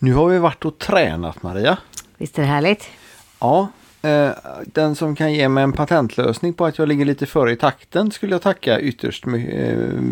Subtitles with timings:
[0.00, 1.78] Nu har vi varit och tränat Maria.
[2.18, 2.88] Visst är det härligt?
[3.40, 3.68] Ja,
[4.02, 4.30] eh,
[4.66, 8.10] den som kan ge mig en patentlösning på att jag ligger lite före i takten
[8.10, 9.32] skulle jag tacka ytterst eh,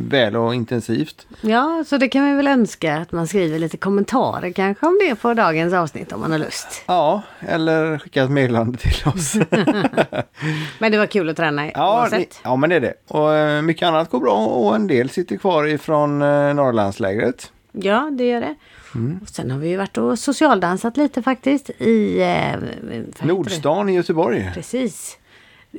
[0.09, 1.27] väl och intensivt.
[1.41, 5.14] Ja, så det kan vi väl önska att man skriver lite kommentarer kanske om det
[5.14, 6.82] på dagens avsnitt om man har lust.
[6.87, 9.34] Ja, eller skicka ett meddelande till oss.
[10.79, 12.41] Men det var kul att träna ja, oavsett.
[12.45, 12.95] ja, men det är det.
[13.09, 17.53] Och eh, mycket annat går bra och en del sitter kvar ifrån eh, Norrlandslägret.
[17.73, 18.55] Ja, det gör det.
[18.97, 19.19] Mm.
[19.23, 22.23] Och sen har vi ju varit och socialdansat lite faktiskt i...
[22.23, 23.27] Eh?
[23.27, 24.50] Nordstan i Göteborg.
[24.54, 25.18] Precis.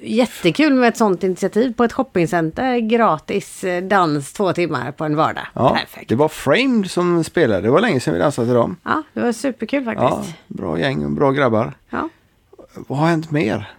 [0.01, 2.77] Jättekul med ett sånt initiativ på ett shoppingcenter.
[2.79, 5.47] Gratis eh, dans två timmar på en vardag.
[5.53, 6.09] Ja, Perfekt.
[6.09, 7.61] det var Framed som spelade.
[7.61, 8.75] Det var länge sedan vi dansade till dem.
[8.83, 10.37] Ja, det var superkul Ja, faktiskt.
[10.47, 11.73] bra gäng och bra grabbar.
[11.89, 12.09] Ja.
[12.87, 13.69] Vad har hänt mer?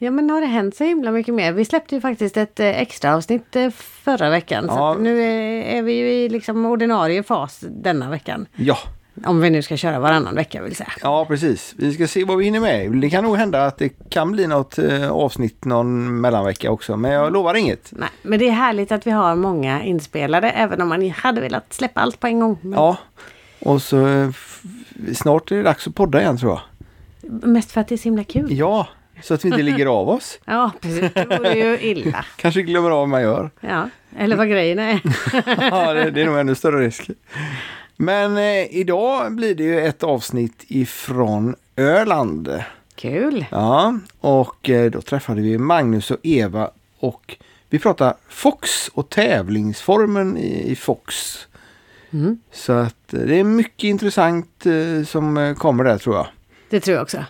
[0.00, 1.52] Ja men har det hänt så himla mycket mer?
[1.52, 4.64] Vi släppte ju faktiskt ett eh, extra avsnitt eh, förra veckan.
[4.68, 4.92] Så Ja.
[4.92, 5.22] att nu
[5.62, 8.46] är, vi ju i liksom ordinarie fas denna veckan.
[8.56, 8.78] Ja,
[9.24, 10.92] Om vi nu ska köra varannan vecka vill säga.
[11.02, 11.74] ja precis.
[11.78, 12.92] Vi ska se vad vi hinner med.
[12.92, 16.96] Det kan nog hända att det kan bli något eh, avsnitt någon mellanvecka också.
[16.96, 17.88] Men jag lovar inget.
[17.96, 21.72] Nej, men det är härligt att vi har många inspelade även om man hade velat
[21.72, 22.58] släppa allt på en gång.
[22.62, 22.96] Men Ja,
[23.60, 24.32] och så
[25.14, 26.60] snart är det dags att podda igen tror jag.
[27.48, 28.46] Mest för att det är så himla kul.
[28.58, 28.86] Ja,
[29.22, 30.38] så att vi inte ligger av oss.
[30.44, 31.14] Ja, precis.
[31.14, 32.24] Det vore ju illa.
[32.36, 33.50] Kanske glömmer av vad man gör.
[33.60, 35.00] Ja, eller vad grejen är.
[35.70, 37.10] Ja, det, det är nog ännu större risk.
[37.96, 42.62] Men eh, idag blir det ju ett avsnitt ifrån Öland.
[42.94, 43.46] Kul.
[43.50, 47.36] Ja, och eh, då träffade vi Magnus och Eva och
[47.70, 51.38] vi pratade Fox och tävlingsformen i, i Fox.
[52.10, 52.38] Mm.
[52.52, 56.26] Så att eh, det är mycket intressant eh, som eh, kommer där tror jag.
[56.70, 57.24] Det tror jag också.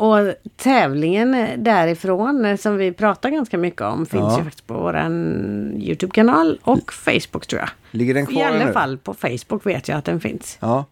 [0.00, 4.38] Och tävlingen därifrån eh, som vi pratar ganska mycket om finns Ja.
[4.38, 5.12] ju faktiskt på våran
[5.76, 7.68] Youtube-kanal och Facebook tror jag.
[7.90, 8.72] Ligger den I kvar alla nu?
[8.72, 10.58] fall på Facebook vet jag att den finns.
[10.60, 10.84] Ja.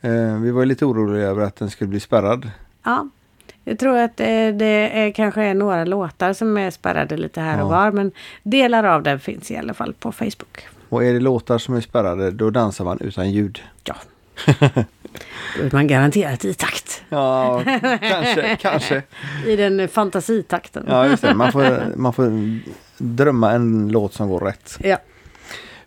[0.00, 2.50] Eh, vi var lite oroliga över att den skulle bli spärrad.
[2.84, 3.08] Ja,
[3.64, 7.54] jag tror att eh, det är, kanske är några låtar som är spärrade lite här
[7.64, 7.78] och Ja.
[7.78, 7.90] var.
[7.92, 10.66] Men delar av den finns i alla fall på Facebook.
[10.88, 13.62] Och är det låtar som är spärrade då dansar man utan ljud.
[13.84, 13.94] Ja.
[15.58, 17.02] Då är man garanterat i takt.
[17.08, 17.62] Ja,
[18.00, 19.02] kanske, kanske.
[19.46, 20.84] I den fantasitakten.
[20.88, 21.34] Ja, just det.
[21.34, 22.58] Man får, man får
[22.98, 24.78] drömma en låt som går rätt.
[24.80, 24.98] Ja.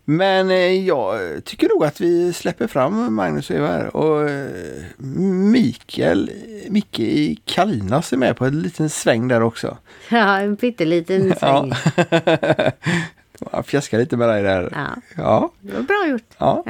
[0.07, 3.95] Men eh, jag tycker nog att vi släpper fram Magnus och Eva här.
[3.95, 4.47] Och eh,
[4.97, 6.31] Mikael,
[6.69, 9.77] Micke i Kalinas är med på en liten sväng där också.
[10.09, 11.73] ja, en pytteliten sväng.
[12.11, 12.71] Ja.
[13.51, 14.69] Jag fjäskar lite med dig där.
[14.71, 14.95] Ja.
[15.17, 15.51] Ja.
[15.61, 16.23] Det var bra gjort.
[16.37, 16.63] ja.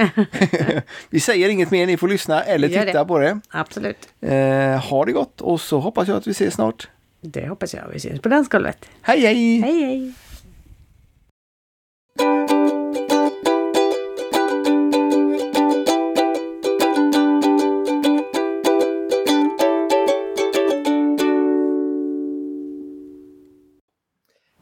[1.10, 3.06] vi säger inget mer, ni får lyssna eller Gör titta det.
[3.08, 3.40] på det.
[3.50, 4.10] Absolut.
[4.22, 6.88] Eh, ha det gott och så hoppas jag att vi ses snart.
[7.22, 7.84] Det hoppas jag.
[7.94, 8.86] Vi syns på dansgolvet.
[9.02, 9.62] Hej hej!
[9.62, 10.14] Hej hej!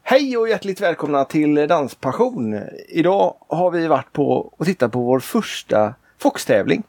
[0.06, 2.60] Hej och hjärtligt välkomna till Danspassion.
[2.88, 6.82] Idag har vi varit på och tittat på vår första Fox-tävling.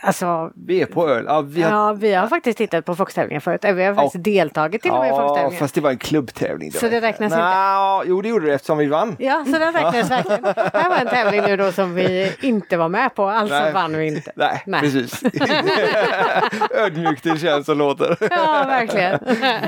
[0.00, 1.24] Alltså, Vi är på öl.
[1.28, 1.70] Ja, vi har...
[1.70, 3.64] ja, vi har faktiskt tittat på Foxtävlingar förut.
[3.64, 5.58] Vi har faktiskt deltagit till och med i ja Foxtävlingar.
[5.60, 6.72] fast det var en klubbtävling.
[6.72, 7.44] Så det räknas inte?
[7.44, 9.16] Nå, Jo, det gjorde det eftersom vi vann.
[9.18, 10.42] Ja, så den räknas verkligen.
[10.42, 13.72] Det här var en tävling nu då som vi inte var med på, alltså Nej.
[13.72, 14.32] vann vi inte.
[14.34, 14.80] Nej, Nej.
[14.80, 15.22] precis.
[16.70, 18.16] Ödmjukt det känns och låter.
[18.30, 19.18] Ja, verkligen.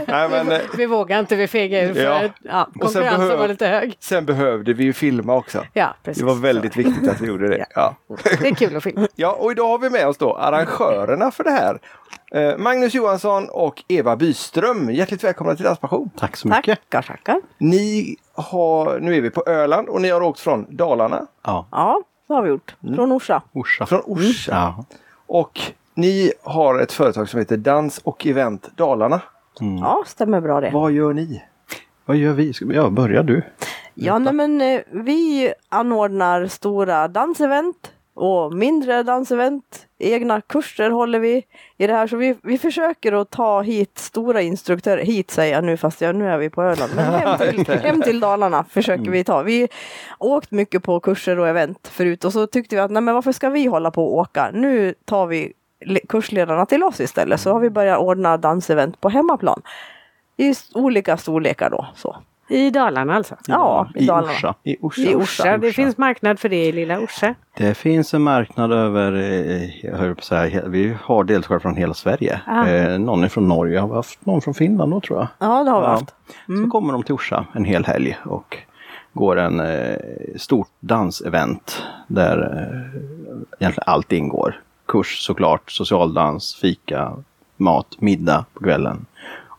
[0.06, 2.20] Nej, men, eh, Vi vågar inte, vi fegar ur Ja.
[2.42, 3.96] ja, konkurrensen behöv- var lite hög.
[4.00, 5.64] sen behövde vi ju filma också.
[5.72, 6.20] Ja, precis.
[6.20, 7.66] Det var väldigt viktigt att vi gjorde det.
[7.74, 7.96] Ja.
[8.40, 9.08] Det är kul att filma.
[9.14, 11.78] Ja, och idag har vi med oss då arrangörerna för det här.
[12.32, 14.90] Eh, Magnus Johansson och Eva Byström.
[14.90, 16.10] Hjärtligt välkomna till Danspassion.
[16.18, 16.64] Tack så mycket.
[16.90, 17.40] Tackar, tackar.
[17.58, 22.02] Ni har, nu är vi på Öland och ni har åkt från Dalarna, Ja, Ja,
[22.28, 22.76] det har vi gjort.
[22.96, 23.42] Från Orsa.
[23.52, 23.86] Orsa.
[23.86, 24.52] från Orsa.
[24.52, 24.84] Ja.
[25.26, 25.60] Och
[25.94, 29.20] ni har ett företag som heter Dans och Event Dalarna.
[29.80, 30.70] Ja, stämmer bra det.
[30.70, 31.42] Vad gör ni?
[32.04, 32.52] Vad gör vi?
[32.74, 33.42] Ja, börjar du?
[33.94, 39.86] Ja, nej, men eh, vi anordnar stora dansevent och mindre dansevent.
[39.98, 41.42] Egna kurser håller vi
[41.78, 42.06] i det här.
[42.06, 45.02] Så vi, vi försöker att ta hit stora instruktörer.
[45.04, 46.92] Hit säger jag nu fast jag, nu är vi på Öland.
[46.96, 49.42] Men hem till, hem till Dalarna försöker vi ta.
[49.42, 49.68] Vi
[50.18, 53.14] har åkt mycket på kurser och event förut och så tyckte vi att nej men
[53.14, 54.50] varför ska vi hålla på och åka?
[54.52, 55.52] Nu tar vi
[55.84, 57.40] le- kursledarna till oss istället.
[57.40, 59.62] Så har vi börjat ordna dansevent på hemmaplan.
[60.36, 61.86] I olika storlekar då.
[61.94, 62.16] Så.
[62.50, 63.36] I Dalarna alltså?
[63.46, 64.32] Ja, i, I Dalarna.
[64.32, 64.54] Orsa.
[64.62, 65.00] I Orsa.
[65.02, 65.44] I Orsa.
[65.58, 65.72] Det Orsa.
[65.74, 67.34] finns marknad för det i lilla Orsa.
[67.56, 71.76] Det finns en marknad över, eh, jag höll på att säga, vi har deltagare från
[71.76, 72.40] hela Sverige.
[72.46, 72.66] Ah.
[72.66, 75.28] Eh, någon är från Norge, har vi haft någon från Finland då tror jag.
[75.38, 76.14] Ja, det har vi haft.
[76.46, 78.56] Så kommer de till Orsa en hel helg och
[79.12, 79.96] går en eh,
[80.36, 83.00] stort dansevent där eh,
[83.60, 84.60] egentligen allt ingår.
[84.86, 87.12] kurs såklart, socialdans, fika,
[87.56, 89.06] mat, middag på kvällen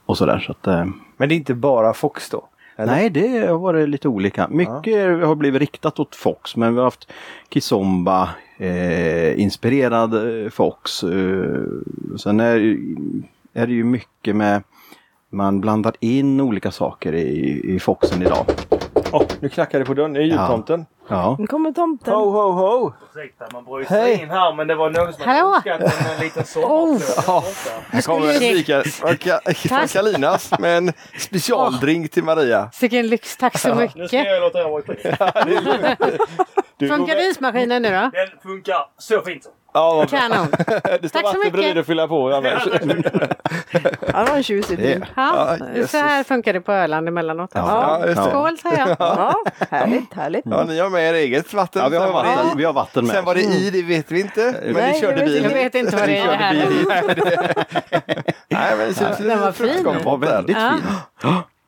[0.06, 0.40] och sådär.
[0.40, 0.86] Så att, eh,
[1.18, 2.48] Men det är inte bara Fox då?
[2.82, 2.94] Eller?
[2.94, 4.48] nej, det har varit lite olika.
[4.48, 7.12] Mycket har blivit riktat åt Fox, men vi har haft
[7.50, 11.04] Kizomba, eh, inspirerad eh, Fox.
[11.04, 11.62] Eh,
[12.18, 12.78] sen är,
[13.54, 14.64] är det ju mycket med
[15.30, 18.46] man blandar in olika saker i, i Foxen idag.
[19.12, 20.14] Åh, nu knackar det på dörren.
[20.14, 20.86] Det är jultomten.
[21.08, 21.36] Ja.
[21.40, 22.14] Nu kommer tomten.
[22.14, 22.94] Ho, ho, ho!
[23.16, 24.22] Ursäkta, man bryter Hej.
[24.22, 25.56] in här men det var någon som hade Hallå.
[25.56, 27.24] önskat en, en liten sommarflöjt.
[27.28, 27.44] Ja.
[27.92, 32.70] Här kommer skulle- Mikael från Ka- från Kalinas med en specialdrink till Maria.
[32.82, 34.26] Vilken lyx, tack så Nu ska mycket.
[34.26, 36.18] jag låta er vara i fred.
[36.90, 37.96] Funkar ismaskinen nu då?
[38.14, 39.48] Den funkar så fint.
[39.74, 40.20] Ja, vad bra.
[40.20, 40.48] Kanon.
[41.02, 41.78] Det står Tack så vatten bredvid mycket.
[41.78, 42.68] att fylla på annars.
[44.14, 45.06] Ja, det var en tjusig bil.
[45.16, 47.52] Ja, Ja, så här funkar det på Öland emellanåt.
[47.54, 48.16] Ja, det.
[48.16, 48.96] Skål säger jag.
[49.00, 49.36] Ja,
[49.70, 50.46] härligt, härligt.
[50.46, 51.82] Ja, ni har med er eget vatten.
[51.82, 53.16] Ja, vi har var vatten, vi har vatten med.
[53.16, 54.56] Sen vad det är i, det vet vi inte.
[54.64, 55.44] Men Nej, ni körde bil.
[55.44, 56.54] Jag vet inte vad det är här.
[58.50, 59.68] Nej, men det ser ut som Den var en fin.
[59.68, 60.82] fruktkompott var väldigt fin.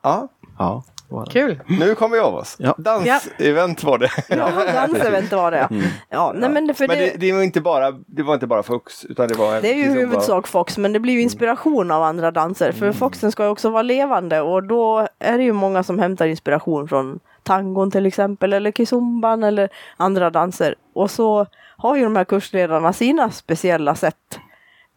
[0.02, 0.28] Ja,
[0.58, 0.82] Ja,
[1.14, 1.30] var det.
[1.30, 1.60] Kul.
[1.66, 2.56] nu kommer vi av oss.
[2.58, 2.74] Ja.
[2.78, 4.10] Dansevent var det.
[4.28, 5.68] Ja, dansevent var det.
[6.10, 8.46] Ja, nej, men det, för Men det, det, det, var inte bara, det var inte
[8.46, 9.60] bara Fox, utan det var...
[9.60, 12.72] det är ju liksom huvudsak Fox, men det blir ju inspiration av andra danser.
[12.72, 16.26] För Foxen ska ju också vara levande och då är det ju många som hämtar
[16.26, 20.74] inspiration från tangon till exempel, eller kizomban eller andra danser.
[20.94, 21.46] Och så
[21.76, 24.38] har ju de här kursledarna sina speciella sätt,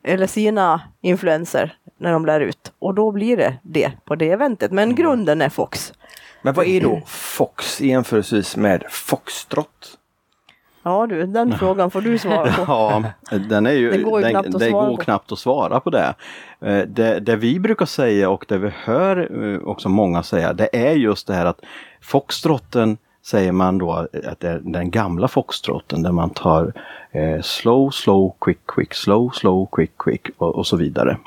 [0.03, 2.71] eller sina influenser när de lär ut.
[2.79, 4.71] Och då blir det det på det eventet.
[4.71, 5.93] Men grunden är Fox.
[6.41, 9.97] Men vad är då Fox i jämförelse med Foxtrot?
[10.83, 12.61] Ja du, den frågan får du svara på.
[12.67, 13.03] Ja,
[13.49, 15.03] den är ju, Det går ju den, knappt att det svara går på.
[15.03, 16.13] knappt att svara på det.
[16.61, 17.19] Eh, det.
[17.19, 21.27] Det vi brukar säga och det vi hör eh, också många säga, det är just
[21.27, 21.59] det här att
[22.01, 23.91] foxtrotten säger man då
[24.27, 26.73] att det är den gamla foxtrotten där man tar
[27.11, 31.17] eh, slow, slow, quick, quick, slow, slow, quick, quick och, och så vidare.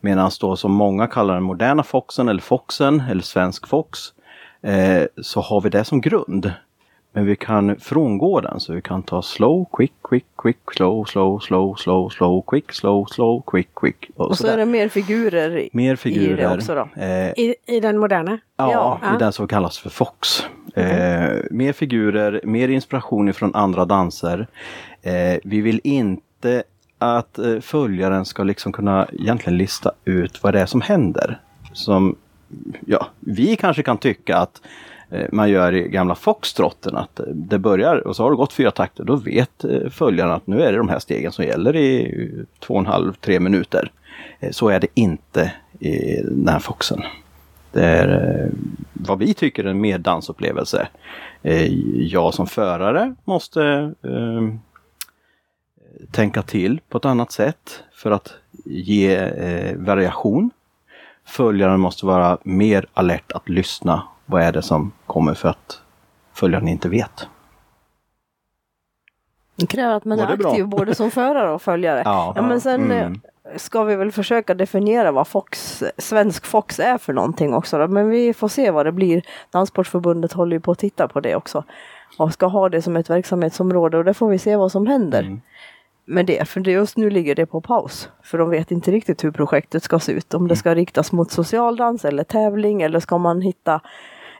[0.00, 3.98] Medan då som många kallar den moderna foxen eller foxen eller svensk fox
[4.62, 6.52] eh, så har vi det som grund.
[7.12, 11.38] Men vi kan frångå den så vi kan ta slow, quick, quick, quick, slow, slow,
[11.40, 14.10] slow, slow, slow, quick, slow, slow, quick, quick.
[14.16, 14.52] Och, Och så sådär.
[14.54, 16.36] är det mer figurer i- Mer i figurer.
[16.48, 17.02] det också då.
[17.02, 18.38] Eh, I, I den moderna?
[18.56, 19.14] Ja, Ja.
[19.14, 20.42] i den som kallas för Fox.
[20.74, 24.46] Eh, mer figurer, mer inspiration från andra danser.
[25.02, 26.62] Eh, vi vill inte
[26.98, 31.40] att eh, följaren ska liksom kunna egentligen lista ut vad det är som händer.
[31.72, 32.16] Som,
[32.86, 34.62] ja, vi kanske kan tycka att
[35.10, 38.52] eh, man gör i gamla Foxtrotten att eh, det börjar och så har det gått
[38.52, 39.04] fyra takter.
[39.04, 42.02] Då vet eh, följarna följaren att nu är det de här stegen som gäller i
[42.04, 43.92] eh, två och en halv, tre minuter.
[44.50, 47.02] Så är det inte i den här Foxen.
[47.72, 48.50] Det är
[48.92, 50.88] vad vi tycker är en mer dansupplevelse.
[51.94, 53.62] Jag som förare måste
[54.02, 54.54] eh,
[56.10, 60.50] tänka till på ett annat sätt för att ge eh, variation.
[61.30, 64.02] Följaren måste vara mer alert att lyssna.
[64.26, 65.80] Vad är det som kommer för att
[66.34, 67.28] följaren inte vet?
[69.56, 70.50] Det kräver att man är det bra?
[70.50, 72.02] aktiv både som förare och följare.
[72.04, 72.32] Ja.
[72.36, 73.12] Ja, men sen Mm.
[73.12, 77.78] eh, ska vi väl försöka definiera vad Fox, svensk Fox är för någonting också.
[77.78, 77.88] Då.
[77.88, 79.22] Men vi får se vad det blir.
[79.50, 81.64] Danssportförbundet håller ju på att titta på det också.
[82.18, 85.22] Och ska ha det som ett verksamhetsområde och det får vi se vad som händer.
[85.22, 85.40] Mm.
[86.10, 86.48] Med det.
[86.48, 88.08] För det just nu ligger det på paus.
[88.22, 90.34] För de vet inte riktigt hur projektet ska se ut.
[90.34, 93.80] Om det ska riktas mot socialdans eller tävling eller ska man hitta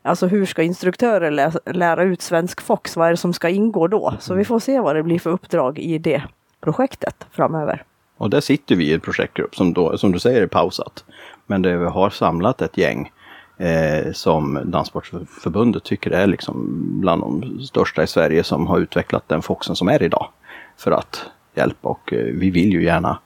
[0.02, 2.96] Alltså hur ska instruktörer lä lära ut svensk Fox?
[2.96, 4.14] Vad är det som ska ingå då?
[4.20, 6.22] Så vi får se vad det blir för uppdrag i det
[6.60, 7.84] projektet framöver.
[8.16, 11.04] Och där sitter vi i en projektgrupp som, då, som du säger är pausat.
[11.46, 13.12] Men där vi har samlat ett gäng
[13.58, 16.66] eh, som Danssportförbundet tycker är liksom
[17.00, 20.28] bland de största i Sverige som har utvecklat den Foxen som är idag.
[20.76, 23.18] För att hjälpa och eh, vi vill ju gärna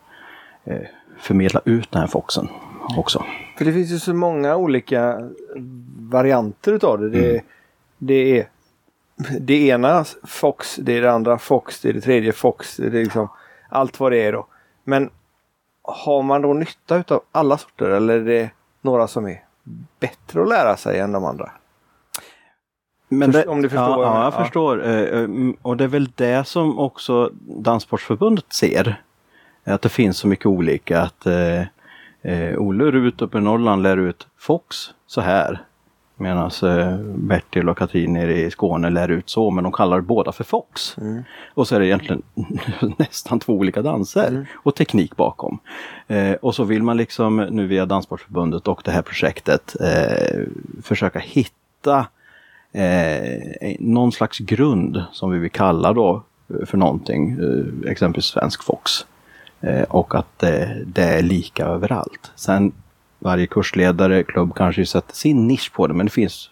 [0.64, 0.78] eh,
[1.18, 2.48] förmedla ut den här Foxen
[2.96, 3.24] också.
[3.58, 5.30] För det finns ju så många olika
[5.98, 7.08] varianter utav det.
[7.10, 7.44] Det, Mm.
[7.98, 8.48] det är
[9.40, 12.76] det ena Fox, det är det andra Fox, det är det tredje Fox.
[12.76, 13.28] Det är liksom
[13.68, 14.46] allt vad det är då.
[14.84, 15.10] Men
[15.82, 18.50] har man då nytta utav alla sorter eller är det
[18.82, 19.44] några som är
[20.00, 21.50] bättre att lära sig än de andra?
[23.08, 24.24] Men Först- om du förstår Ja, jag ja menar.
[24.24, 24.44] jag Ja.
[24.44, 24.84] förstår.
[24.86, 29.02] Eh, eh, mm, Och det är väl det som också Danssportförbundet ser.
[29.64, 31.00] Att det finns så mycket olika.
[31.00, 31.60] Att eh,
[32.22, 35.62] eh, Olle Rut uppe i Norrland lär ut Fox så här.
[36.16, 40.32] Medan eh, Bertil och Katrin nere i Skåne lär ut så, men de kallar båda
[40.32, 40.96] för Fox.
[41.54, 42.22] Och så är det egentligen
[42.98, 45.58] nästan två olika danser och teknik bakom.
[46.06, 50.40] Eh, och så vill man liksom nu via Danssportförbundet och det här projektet eh,
[50.82, 52.06] försöka hitta
[52.74, 58.24] Eh, eh, någon slags grund som vi vill kalla då eh, för någonting, eh, exempelvis
[58.24, 59.06] svensk Fox.
[59.60, 62.32] Eh, och att det, det är lika överallt.
[62.36, 62.72] Sen
[63.18, 66.50] varje kursledare, klubb kanske sätter sin nisch på det men det finns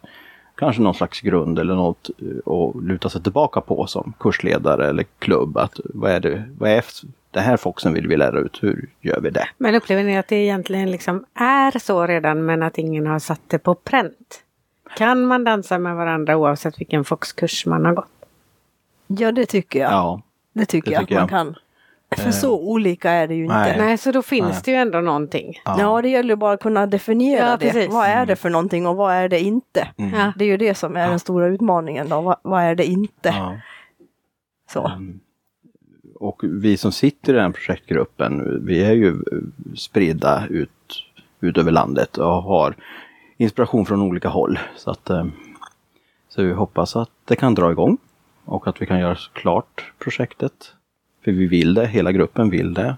[0.54, 2.10] kanske någon slags grund eller något
[2.46, 5.56] att luta sig tillbaka på som kursledare eller klubb.
[5.56, 6.84] Att vad är det, vad är
[7.30, 9.48] den här Foxen vill vi lära ut, hur gör vi det?
[9.58, 13.40] Men upplever ni att det egentligen liksom är så redan men att ingen har satt
[13.46, 14.42] det på pränt?
[14.96, 18.08] Kan man dansa med varandra oavsett vilken Foxkurs man har gått?
[19.06, 19.92] Ja, det tycker jag.
[19.92, 20.22] Ja,
[20.52, 21.54] det tycker det jag tycker att man jag.
[21.54, 21.56] kan.
[22.24, 23.70] För så olika är det ju nej.
[23.70, 23.84] inte.
[23.84, 24.60] Nej, så då finns Nej.
[24.64, 25.60] det ju ändå någonting.
[25.64, 26.02] Ja.
[26.02, 27.66] det gäller bara att kunna definiera Ja, det.
[27.66, 27.92] precis.
[27.92, 29.88] Vad är det för någonting och vad är det inte?
[29.96, 30.14] Mm.
[30.14, 30.32] Ja.
[30.36, 32.20] Det är ju det som är den stora utmaningen då.
[32.20, 33.28] Vad, vad är det inte?
[33.28, 33.56] Ja.
[34.72, 34.86] Så.
[34.86, 35.20] Mm.
[36.14, 40.70] Och vi som sitter i den projektgruppen, vi är ju eh, spridda ut,
[41.40, 42.76] ut över landet och har
[43.42, 44.58] inspiration från olika håll.
[44.76, 45.24] Så att eh,
[46.28, 47.98] så vi hoppas att det kan dra igång
[48.44, 50.74] och att vi kan göra klart projektet.
[51.24, 52.96] För vi vill det, hela gruppen vill det.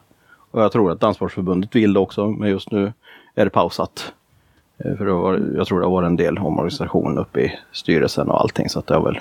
[0.50, 2.92] Och jag tror att Danssportförbundet vill det också, men just nu
[3.34, 4.12] är det pausat.
[4.78, 8.28] Eh, för det var, jag tror det har varit en del omorganisation uppe i styrelsen
[8.28, 9.20] och allting så att det har väl,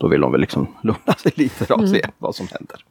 [0.00, 2.84] då vill de väl liksom lugna sig lite och se vad som händer.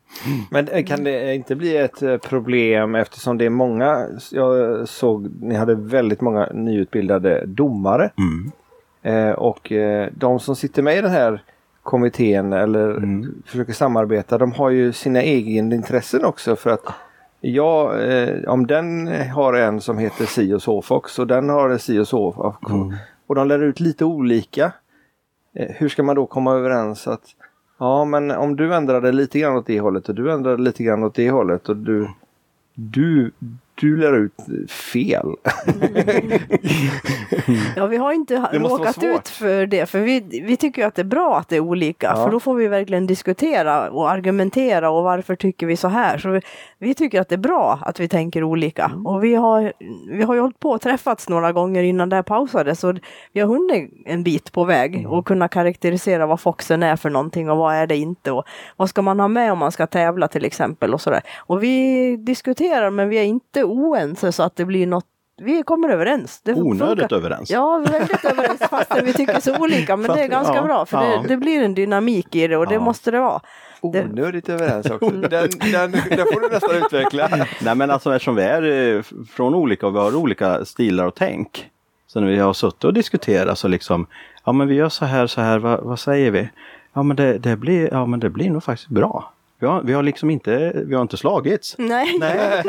[0.51, 5.29] Men eh, kan det inte bli ett eh, problem eftersom det är många, jag såg,
[5.41, 8.11] ni hade väldigt många nyutbildade domare.
[8.17, 8.51] Mm.
[9.01, 11.43] Eh, och eh, de som sitter med i den här
[11.83, 13.41] kommittén eller Mm.
[13.45, 16.83] försöker samarbeta, de har ju sina egenintressen också för att
[17.41, 21.69] Ja, eh, om den har en som heter si och så Fox och den har
[21.69, 22.93] en si och så Fox Mm.
[23.27, 24.71] och de lär ut lite olika.
[25.53, 27.23] Eh, hur ska man då komma överens att
[27.79, 31.03] ja men om du ändrade lite grann åt det hållet och du ändrade lite grann
[31.03, 32.09] åt det hållet och du
[32.79, 33.31] du,
[33.79, 35.25] du lär ut fel.
[37.75, 41.03] Ja, vi har inte råkat ut för det, för vi, vi tycker att det är
[41.05, 42.23] bra att det är olika, Ja.
[42.23, 46.17] för då får vi verkligen diskutera och argumentera och varför tycker vi så här.
[46.17, 46.41] Så vi,
[46.79, 48.85] vi tycker att det är bra att vi tänker olika.
[48.85, 49.05] Mm.
[49.05, 49.73] Och vi har,
[50.11, 52.95] vi har ju hållit på och träffats några gånger innan det här pausade, så
[53.33, 55.05] vi har hunnit en bit på väg Mm.
[55.11, 58.43] och kunna karaktärisera vad Foxen är för någonting och vad är det inte och
[58.77, 61.21] vad ska man ha med om man ska tävla till exempel och sådär.
[61.37, 65.05] Och vi diskuterar men vi är inte oense så att det blir något
[65.41, 66.41] vi kommer överens.
[66.43, 67.15] Det Onödigt funkar.
[67.15, 67.49] överens.
[67.51, 69.97] Ja, väldigt överens fastän vi tycker så olika.
[69.97, 71.21] Men det är Fast- ganska ja, bra för ja.
[71.21, 72.79] det, det blir en dynamik i det och det Ja.
[72.81, 73.41] måste det vara.
[73.81, 75.09] Det- Onödigt överens också.
[75.09, 75.29] Den,
[75.71, 77.29] den, den får du nästan utveckla.
[77.61, 81.15] Nej men alltså eftersom vi är eh, från olika och vi har olika stilar och
[81.15, 81.69] tänk.
[82.07, 84.07] Så när vi har suttit och diskuterat så liksom,
[84.45, 86.49] ja men vi gör så här, så här, vad, vad säger vi?
[86.93, 89.33] Ja men det, det, blir, ja men det blir nog faktiskt bra.
[89.59, 91.75] Vi har, vi har liksom inte, vi har inte slagits.
[91.77, 92.63] Nej, Nej.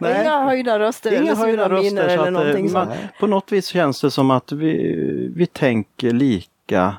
[0.00, 2.08] Och inga höjda röster Inga eller höjda röster.
[2.08, 2.98] Eller någonting eh, man, sånt.
[3.20, 6.94] på något vis känns det som att vi, vi tänker lika.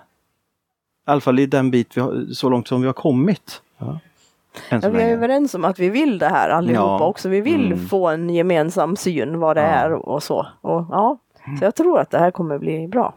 [1.08, 3.62] I alla fall i den bit vi har, så långt som vi har kommit.
[3.78, 4.00] Ja.
[4.70, 7.06] Ja, vi är överens om att vi vill det här allihopa Ja.
[7.08, 7.30] också.
[7.30, 7.88] Vi vill Mm.
[7.88, 9.68] få en gemensam syn vad det Ja.
[9.68, 10.48] är och så.
[10.62, 11.18] Och, ja,
[11.60, 13.14] så jag tror att det här kommer bli bra.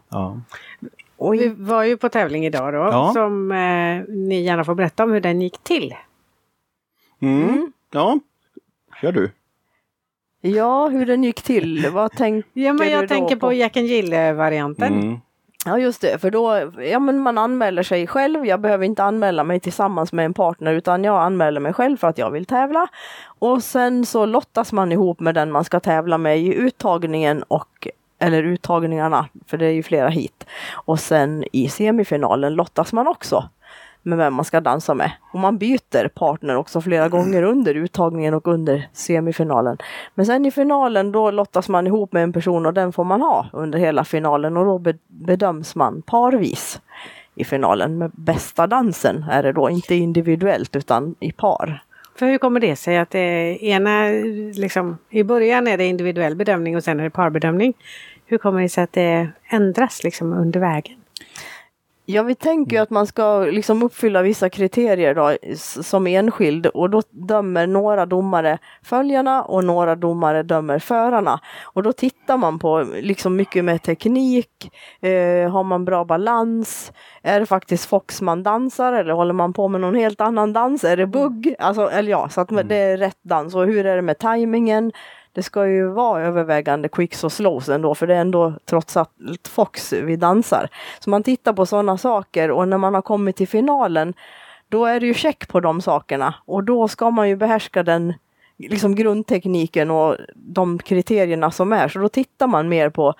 [1.18, 3.10] Och Vi var ju på tävling idag då Ja.
[3.14, 5.94] som eh, ni gärna får berätta om hur den gick till.
[7.22, 7.72] Mm.
[7.92, 8.18] ja,
[9.00, 9.30] kör du.
[10.40, 11.90] Ja, hur den gick till.
[11.92, 14.92] Vad tänker Ja men du jag då tänker på Jack and Jill-varianten.
[15.00, 15.16] Mm.
[15.64, 18.46] Ja just det, för då, ja men man anmäler sig själv.
[18.46, 22.08] Jag behöver inte anmäla mig tillsammans med en partner utan jag anmäler mig själv för
[22.08, 22.86] att jag vill tävla.
[23.38, 27.88] Och sen så lottas man ihop med den man ska tävla med i uttagningen och
[28.18, 30.46] eller uttagningarna, för det är ju flera hit.
[30.72, 33.48] Och sen i semifinalen lottas man också
[34.02, 35.12] med vem man ska dansa med.
[35.32, 39.78] Och man byter partner också flera gånger under uttagningen och under semifinalen.
[40.14, 43.22] Men sen i finalen då lottas man ihop med en person och den får man
[43.22, 46.80] ha under hela finalen och då be- bedöms man parvis
[47.34, 51.82] i finalen med bästa dansen är det då, inte individuellt utan i par.
[52.18, 54.08] För hur kommer det sig att det ena,
[54.54, 57.74] liksom, i början är det individuell bedömning och sen är det parbedömning.
[58.26, 60.97] Hur kommer det sig att det ändras liksom under vägen?
[62.10, 65.36] Ja, vi tänker ju att man ska liksom uppfylla vissa kriterier då,
[65.82, 71.40] som enskild och då dömer några domare följarna och några domare dömer förarna.
[71.64, 77.40] Och då tittar man på liksom mycket med teknik, eh, har man bra balans, är
[77.40, 80.96] det faktiskt Fox man dansar eller håller man på med någon helt annan dans, är
[80.96, 81.54] det bugg?
[81.58, 84.92] Alltså, eller ja, så att det är rätt dans och hur är det med tajmingen?
[85.32, 89.48] Det ska ju vara övervägande quicks och slows ändå, för det är ändå trots allt
[89.48, 90.68] Fox vi dansar.
[91.00, 94.14] Så man tittar på sådana saker och när man har kommit till finalen,
[94.68, 98.14] då är det ju check på de sakerna och då ska man ju behärska den
[98.58, 101.88] liksom grundtekniken och de kriterierna som är.
[101.88, 103.14] Så då tittar man mer på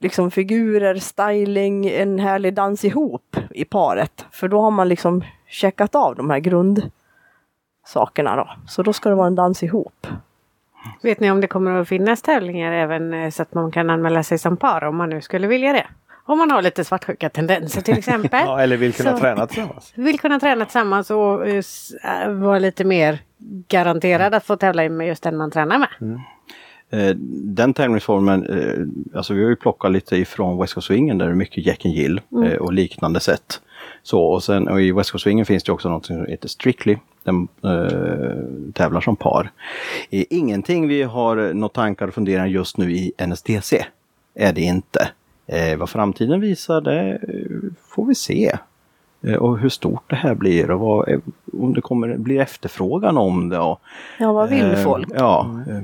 [0.00, 4.26] liksom figurer, styling, en härlig dans ihop i paret.
[4.30, 8.50] För då har man liksom checkat av de här grundsakerna då.
[8.68, 10.06] Så då ska det vara en dans ihop.
[11.02, 14.22] Vet ni om det kommer att finnas tävlingar även eh, så att man kan anmäla
[14.22, 15.86] sig som par om man nu skulle vilja det?
[16.24, 18.40] Om man har lite svartsjuka tendenser till exempel.
[18.46, 19.92] Ja, eller vill kunna Så- träna tillsammans.
[19.96, 21.62] Vill kunna träna tillsammans och äh,
[22.28, 23.18] vara lite mer
[23.68, 25.88] garanterad att få tävla med just den man tränar med.
[26.90, 27.14] Eh,
[27.44, 31.32] Den tävlingsformen, eh, alltså vi har ju plockat lite ifrån West Coast Swingen där det
[31.32, 33.60] är mycket Jack and Jill eh, och liknande sätt.
[34.08, 36.96] Så och sen och i West Coast Swingen finns det också något som heter Strictly.
[37.22, 39.50] Den eh, tävlar som par.
[40.10, 43.84] Eh, ingenting vi har några tankar och funderingar just nu i NSDC.
[44.34, 45.10] Är det inte.
[45.46, 48.58] Eh, vad framtiden visar det eh, får vi se.
[49.22, 51.18] Eh, och hur stort det här blir och vad, eh,
[51.52, 53.58] om det kommer blir efterfrågan om det.
[53.58, 53.80] Och,
[54.18, 55.08] Ja, vad vill eh, folk?
[55.14, 55.82] Ja, eh,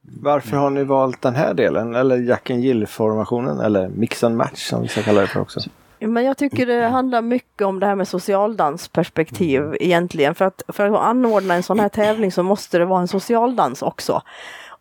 [0.00, 1.94] Varför har ni valt den här delen?
[1.94, 3.60] Eller Jack and Jill-formationen?
[3.60, 5.60] Eller Mix and Match som vissa kallar det för också.
[6.06, 10.34] Men jag tycker det handlar mycket om det här med socialdansperspektiv egentligen.
[10.34, 13.82] För att, för att anordna en sån här tävling så måste det vara en socialdans
[13.82, 14.22] också.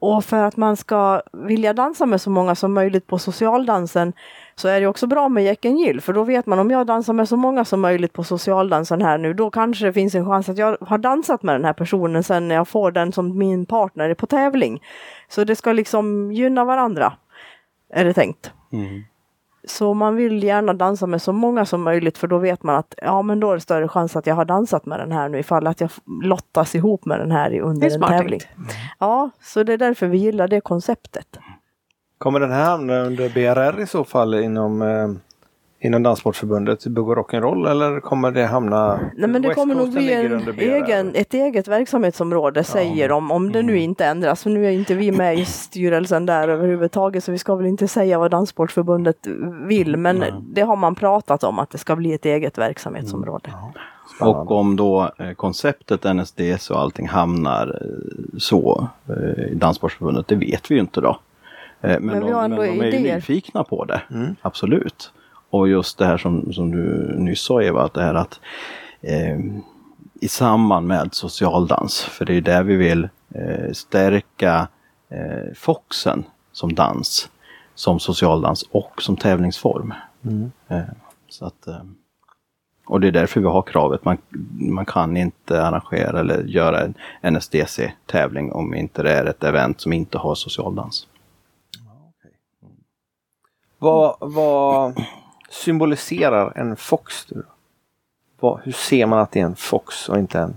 [0.01, 4.13] Och för att man ska vilja dansa med så många som möjligt på socialdansen
[4.55, 6.87] så är det också bra med Jack and Jill för då vet man om jag
[6.87, 10.25] dansar med så många som möjligt på socialdansen här nu då kanske det finns en
[10.25, 13.37] chans att jag har dansat med den här personen sen när jag får den som
[13.37, 14.81] min partner på tävling.
[15.29, 17.13] Så det ska liksom gynna varandra.
[17.93, 18.51] Är det tänkt.
[18.71, 19.03] mm.
[19.63, 22.95] Så man vill gärna dansa med så många som möjligt för då vet man att
[22.97, 25.39] ja men då är det större chans att jag har dansat med den här nu
[25.39, 25.89] ifall att jag
[26.23, 28.39] lottas ihop med den här under en tävling.
[28.39, 28.75] tänkt.
[28.99, 31.37] Ja, så det är därför vi gillar det konceptet.
[32.17, 35.09] Kommer den här hamna under BRR i så fall inom, eh,
[35.83, 38.99] inom Danssportförbundet, Bugg och Rock'n'Roll eller kommer det hamna...
[39.17, 43.51] Nej men det West kommer nog bli en egen, ett eget verksamhetsområde säger de, om
[43.51, 43.83] det nu Mm.
[43.83, 44.43] inte ändras.
[44.43, 47.87] För nu är inte vi med i styrelsen där överhuvudtaget så vi ska väl inte
[47.87, 49.27] säga vad Danssportförbundet
[49.67, 50.23] vill men
[50.53, 53.49] det har man pratat om att det ska bli ett eget verksamhetsområde.
[54.15, 54.39] Spännande.
[54.39, 60.35] Och om då eh, konceptet NSDS och allting hamnar eh, så eh, i Danssportförbundet, det
[60.35, 61.19] vet vi ju inte då.
[61.79, 64.35] Men, Men vi de, har men de är ju nyfikna på det, Mm.
[64.41, 65.11] absolut.
[65.51, 68.39] Och just det här som, som du nyss sa Eva, att det här att
[69.01, 69.39] eh,
[70.21, 74.67] i samband med socialdans, för det är där vi vill eh, stärka
[75.09, 77.29] eh, Foxen som dans,
[77.75, 79.93] som socialdans och som tävlingsform.
[80.25, 80.51] Mm.
[80.67, 80.81] Eh,
[81.29, 81.81] så att, eh,
[82.85, 84.05] och det är därför vi har kravet.
[84.05, 84.17] Man,
[84.49, 86.93] man kan inte arrangera eller göra en
[87.33, 91.07] NSDC-tävling om inte det är ett event som inte har socialdans.
[93.79, 95.03] Vad, vad
[95.51, 97.25] symboliserar en fox?
[97.25, 97.43] Du?
[98.39, 100.55] Vad, hur ser man att det är en fox och inte en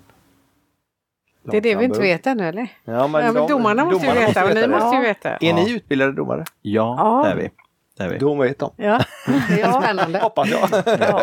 [1.42, 2.68] Det är det vi inte vet ännu eller?
[2.84, 4.68] Ja, men, Ja, men domarna måste ju veta och ni det.
[4.68, 5.08] måste ju Ja.
[5.08, 5.36] veta.
[5.36, 6.44] Är ni utbildade domare?
[6.62, 7.22] Ja, Ja.
[7.24, 7.50] det är vi.
[7.96, 8.18] Det är vi.
[8.18, 8.70] Då vet de.
[8.76, 9.00] Ja,
[9.48, 10.18] det är spännande.
[10.18, 10.68] Hoppas jag.
[11.00, 11.22] Ja.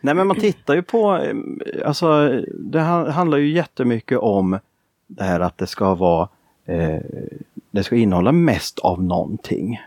[0.00, 1.34] Nej men man tittar ju på, eh,
[1.88, 4.58] alltså det ha- handlar ju jättemycket om
[5.06, 6.28] det här att det ska vara,
[6.66, 7.00] eh,
[7.70, 9.80] det ska innehålla mest av någonting.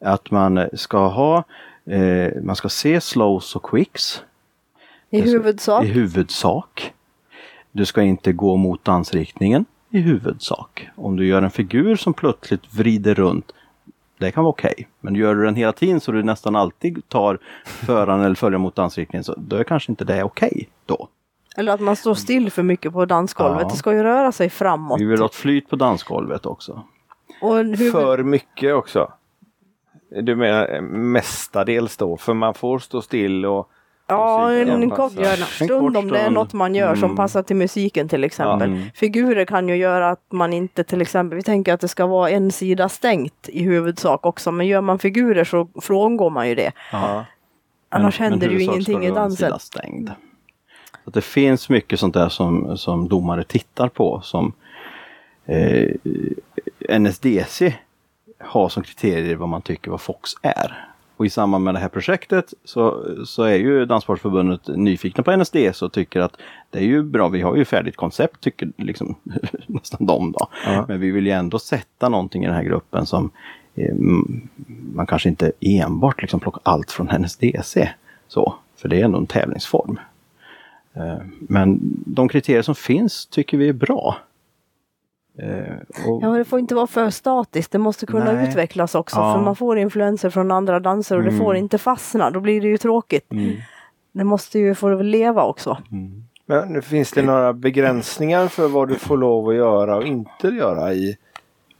[0.00, 1.44] Att man ska ha,
[1.86, 4.22] eh, man ska se slows och quicks
[5.10, 5.84] I huvudsak.
[5.84, 6.92] i huvudsak.
[7.72, 10.88] Du ska inte gå mot dansriktningen i huvudsak.
[10.96, 13.52] Om du gör en figur som plötsligt vrider runt,
[14.18, 14.88] det kan vara okej.
[15.00, 18.74] Men gör du den hela tiden så du nästan alltid tar föraren eller följer mot
[18.74, 21.08] dansriktningen, så då är kanske inte det okej då.
[21.56, 23.62] Eller att man står still för mycket på dansgolvet.
[23.62, 23.68] Ja.
[23.68, 25.00] Det ska ju röra sig framåt.
[25.00, 26.82] Vi vill ha ett flyt på dansgolvet också.
[27.40, 27.92] Huvud...
[27.92, 29.12] För mycket också.
[30.22, 32.16] Du menar eh, mestadels då?
[32.16, 33.70] För man får stå still och
[34.08, 35.12] Ja, en kort
[35.50, 37.16] stund om det är något man gör som Mm.
[37.16, 38.68] passar till musiken till exempel.
[38.68, 38.82] Mm.
[38.94, 42.30] Figurer kan ju göra att man inte till exempel, vi tänker att det ska vara
[42.30, 46.72] en sida stängt i huvudsak också, men gör man figurer så frångår man ju det.
[46.92, 47.24] Ja.
[47.88, 49.46] Annars Men- händer men det ju ingenting i dansen.
[49.46, 50.10] sida Stängd.
[51.04, 54.52] Så det finns mycket sånt där som, som domare tittar på som
[55.46, 55.88] eh,
[56.98, 57.74] NSDC
[58.38, 60.86] har som kriterier vad man tycker vad Fox är.
[61.16, 65.84] Och i samband med det här projektet så, så är ju Danssportförbundet nyfikna på NSDC
[65.84, 66.36] och tycker att
[66.70, 69.14] det är ju bra, vi har ju färdigt koncept tycker liksom
[69.66, 70.48] nästan de då.
[70.64, 70.84] Ja.
[70.88, 73.30] Men vi vill ju ändå sätta någonting i den här gruppen som
[73.74, 73.94] eh,
[74.94, 77.90] man kanske inte enbart liksom plockar allt från NSDC.
[78.28, 79.98] Så, för det är ändå en tävlingsform.
[80.94, 84.16] Eh, Men de kriterier som finns tycker vi är bra.
[85.38, 85.74] Eh,
[86.08, 88.48] och- Ja, men det får inte vara för statiskt, det måste kunna Nej.
[88.48, 89.34] utvecklas också Ja.
[89.34, 91.40] för man får influenser från andra danser och det Mm.
[91.40, 93.32] får inte fastna, då blir det ju tråkigt.
[93.32, 93.52] Mm.
[94.12, 95.78] Det måste ju få leva också.
[95.92, 96.22] Mm.
[96.46, 100.48] Men nu finns det några begränsningar för vad du får lov att göra och inte
[100.48, 101.16] göra i,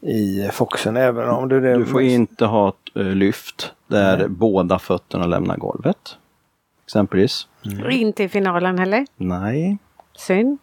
[0.01, 0.97] i Foxen?
[0.97, 5.57] Även om du, det Du får inte ha ett eh, lyft där båda fötterna lämnar
[5.57, 6.17] golvet.
[6.85, 7.49] Exempelvis.
[7.85, 9.07] Och inte i finalen heller.
[9.17, 9.79] Nej.
[10.17, 10.59] Synd.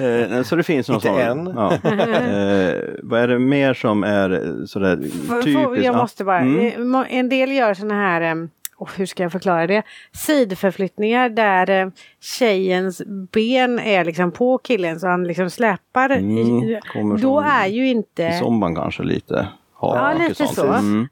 [0.00, 1.54] Eh, så det finns någon Inte sån.
[1.56, 1.72] Ja.
[1.72, 4.96] Eh, vad är det mer som är sådär
[5.28, 5.84] För- typiskt?
[5.84, 5.96] jag Ja.
[5.96, 6.94] måste bara, Mm.
[6.94, 9.82] eh, en del gör såna här, oh, hur ska jag förklara det?
[10.12, 11.88] Sidförflyttningar där eh,
[12.20, 16.10] tjejens ben är liksom på killen så han liksom släpar.
[16.10, 16.80] Mm, i-
[17.22, 18.32] Då är ju I inte...
[18.32, 19.48] sommaren kanske lite.
[19.74, 20.66] Har Ja, mycket lite så.
[20.72, 21.08] Mm.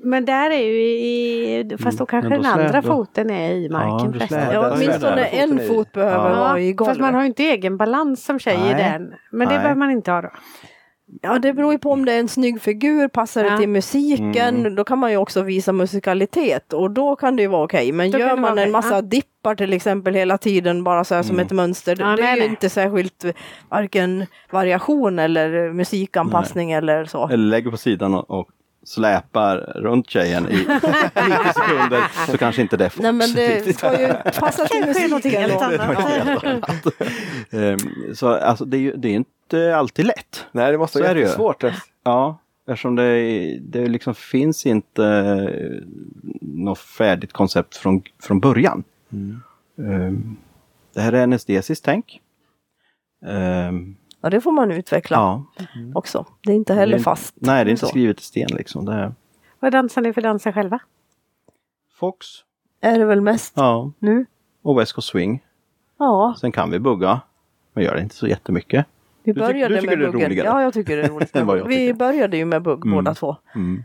[0.00, 1.76] Men där är ju i...
[1.82, 4.52] Fast då kanske men då den andra då- foten är i marken Ja, förresten.
[4.52, 5.66] Ja, åtminstone en i.
[5.68, 6.36] fot behöver Ja.
[6.40, 7.14] vara i Fast man golvet.
[7.14, 8.74] har ju inte egen balans som tjej i Nej.
[8.74, 9.02] den.
[9.30, 9.62] Men det Nej.
[9.62, 10.30] behöver man inte ha då.
[11.22, 13.56] Ja, det beror ju på om det är en snygg figur, passar det Ja.
[13.58, 14.74] till musiken, Mm.
[14.74, 17.92] då kan man ju också visa musikalitet och då kan det ju vara okej.
[17.92, 19.00] Men Då gör man en massa ja.
[19.02, 21.46] dippar till exempel hela tiden bara så här som Mm.
[21.46, 22.48] ett mönster, Ja, det är nej, ju nej.
[22.48, 23.24] inte särskilt
[23.70, 27.28] varken variation eller musikanpassning eller så.
[27.28, 28.48] Eller lägger på sidan och, och
[28.88, 30.66] släpar runt tjejen i 90
[31.54, 33.02] sekunder så kanske inte det är Fox.
[33.02, 35.42] Nej men det ska ju passa till musiken.
[35.42, 36.70] helt annat.
[37.50, 40.46] Ehm, så alltså det är ju det är inte alltid lätt.
[40.52, 41.64] Nej, det måste vara jättesvårt.
[42.04, 45.88] Ja, eftersom det, det liksom finns inte eh,
[46.40, 48.84] något färdigt koncept från, från början.
[49.78, 50.36] Ehm,
[50.94, 52.20] det här är anestesiskt tänk.
[53.26, 55.44] Ehm, Ja, det får man utveckla ja,
[55.94, 56.26] också.
[56.42, 57.34] Det är inte heller är- fast.
[57.36, 57.86] nej, det är inte så.
[57.86, 58.84] skrivet i sten liksom.
[58.84, 59.12] Det är
[59.60, 60.78] Vad dansar ni för danser själva?
[61.98, 62.26] Fox,
[62.80, 64.26] Är det väl mest ja, nu?
[64.62, 65.44] och West Coast Swing.
[65.98, 67.20] Ja, Sen kan vi bugga,
[67.72, 68.86] men gör det inte så jättemycket.
[69.22, 70.26] vi Du tyck- började du tycker med det är buggen.
[70.28, 70.46] roligare?
[70.46, 71.30] Ja, jag tycker det är roligt.
[71.68, 71.94] Vi tycker.
[71.94, 72.96] började ju med bugg Mm.
[72.96, 73.36] båda två.
[73.54, 73.84] Mm.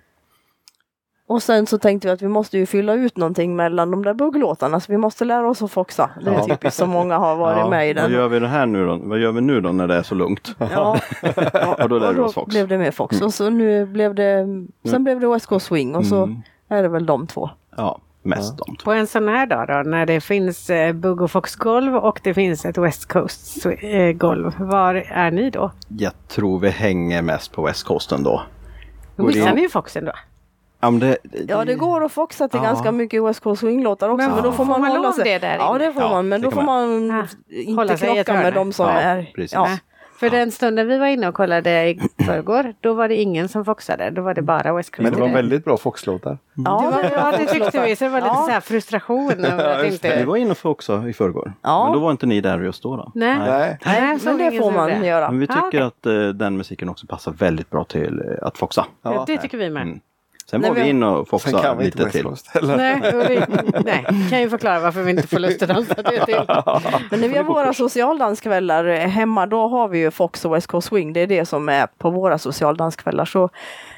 [1.27, 4.13] Och sen så tänkte vi att vi måste ju fylla ut någonting mellan de där
[4.13, 6.09] bugglåtarna så vi måste lära oss att foxa.
[6.23, 6.45] Det är Ja.
[6.47, 8.12] typiskt som många har varit Ja, med i Vad den.
[8.12, 8.99] gör vi det här nu då?
[9.03, 10.55] Vad gör vi nu då när det är så lugnt?
[10.57, 10.97] Ja,
[11.83, 12.49] Och då lär och vi oss Fox.
[12.49, 13.21] blev det mer Fox.
[13.21, 14.45] Och så nu blev det,
[14.89, 16.41] sen blev det West Coast Swing och så Mm.
[16.69, 17.49] är det väl de två.
[17.77, 18.83] Ja, mest de två.
[18.86, 22.19] På en sån här dag då, när det finns eh, Bugg och Fox golv och
[22.23, 24.53] det finns ett West Coast eh, golv.
[24.59, 25.71] Var är ni då?
[25.88, 28.41] Jag tror vi hänger mest på West Coasten då.
[29.15, 30.12] Missar ni ju Foxen då.
[30.84, 31.17] Ja, men det,
[31.48, 32.69] Ja det går att foxa till Ja.
[32.69, 34.17] ganska mycket Coast Swing-låtar också.
[34.28, 35.24] Men Men, då får man, får man hålla sig.
[35.24, 37.26] det där Ja det får Ja, man men det då får man Ja.
[37.50, 39.32] inte Hålla krocka med de som Ja, är...
[39.36, 39.54] precis.
[39.54, 39.63] Ja.
[39.65, 39.80] Nej.
[40.19, 43.65] För den stunden vi var inne och kollade i förrgår, då var det ingen som
[43.65, 44.10] foxade.
[44.10, 45.04] Då var det bara West Coast.
[45.04, 46.38] Men det var väldigt bra Fox-låtar.
[46.65, 47.96] Ja, det, var, ja, det tyckte vi.
[47.96, 48.43] Så det var lite Ja.
[48.46, 50.26] så här frustration över att Vi inte...
[50.26, 51.54] var inne för också i förrgår.
[51.62, 51.84] Ja.
[51.86, 52.96] Men då var inte ni där just då.
[52.96, 53.12] då.
[53.15, 53.38] Nej.
[53.39, 53.78] Nej.
[53.86, 55.08] Nej, Men det får man det.
[55.08, 55.32] göra.
[55.32, 58.86] Men vi tycker att eh, den musiken också passar väldigt bra till eh, att foxa.
[59.02, 59.82] Ja, det tycker vi med.
[59.84, 60.00] Mm.
[60.53, 62.27] Sen Nej, var vi inne och Sen foxade kan vi inte lite till.
[62.63, 63.41] Nej, och vi,
[63.85, 66.41] nej, kan ju förklara varför vi inte får lust att dansa det till.
[67.11, 70.67] Men när vi har våra socialdanskvällar eh, hemma då har vi ju Fox och West
[70.67, 71.13] Coast Swing.
[71.13, 73.25] Det är det som är på våra socialdanskvällar.
[73.25, 73.49] Så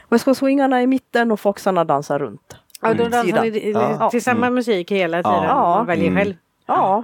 [0.09, 2.55] West Coast Swingarna i mitten och Foxarna dansar runt.
[2.81, 3.43] Ja, då dansar Sidan.
[3.43, 4.09] ni Ja.
[4.09, 5.43] till samma musik hela tiden.
[5.43, 5.75] Ja.
[5.77, 6.17] Man väljer Mm.
[6.23, 6.33] själv.
[6.67, 7.03] Ja,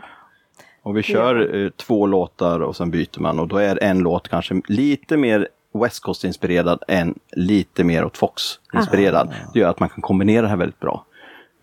[0.83, 4.27] Och vi kör eh, två låtar och sen byter man och då är en låt
[4.29, 9.34] kanske lite mer West Coast-inspirerad än lite mer åt Fox-inspirerad.
[9.53, 11.05] Det gör att man kan kombinera det här väldigt bra.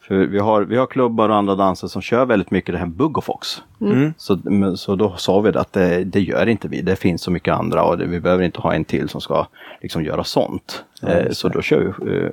[0.01, 2.87] För vi har, vi har klubbar och andra danser som kör väldigt mycket det här
[2.87, 3.63] bugg och fox.
[3.81, 4.15] Mm.
[4.19, 6.83] Så, men- så då sa vi det att det, det gör inte vi.
[6.83, 9.47] Det finns så mycket andra och det, vi behöver inte ha en till som ska
[9.83, 10.85] liksom göra sånt.
[11.03, 12.31] eh, så då kör vi eh,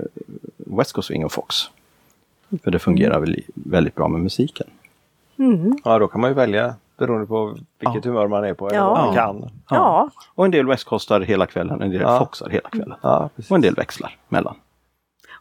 [0.78, 1.56] West Coast Swing och Fox.
[2.64, 4.68] För det fungerar väl i- väldigt bra med musiken.
[5.84, 8.90] Ja, då kan man ju välja beroende på vilket humör man är på eller Ja.
[8.90, 9.22] vad man Ja.
[9.26, 9.50] kan.
[9.70, 10.10] ja.
[10.36, 12.20] Och en del West Coastar hela kvällen, en del Ja.
[12.20, 12.98] Foxar hela kvällen.
[13.02, 13.30] Ja.
[13.50, 14.56] Och en del växlar mellan.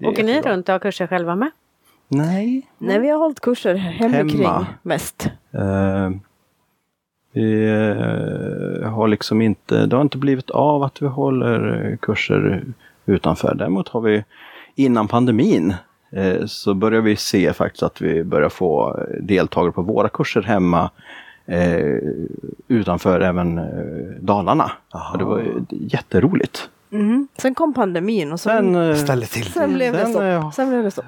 [0.05, 1.51] Åker ni runt och har kurser själva med?
[2.09, 2.69] Nej.
[2.79, 4.49] Nej, vi har hållit kurser hemikring
[4.83, 5.27] mest.
[5.53, 6.11] Eh,
[7.33, 12.65] vi eh, har liksom inte, det har inte blivit av att vi håller eh, kurser
[13.07, 13.55] utanför.
[13.55, 14.25] Däremot har vi
[14.75, 15.75] innan pandemin
[16.47, 20.91] så börjar vi se faktiskt att vi börjar få deltagare på våra kurser hemma
[21.47, 21.99] eh,
[22.69, 23.65] utanför även eh,
[24.21, 24.73] Dalarna.
[25.13, 26.69] Och det var jätteroligt.
[26.91, 27.29] Mhm.
[27.39, 30.23] Sen kom pandemin och sen, Sen, eh, till sen blev det sen, stopp.
[30.23, 31.05] eh, Sen blev det stopp.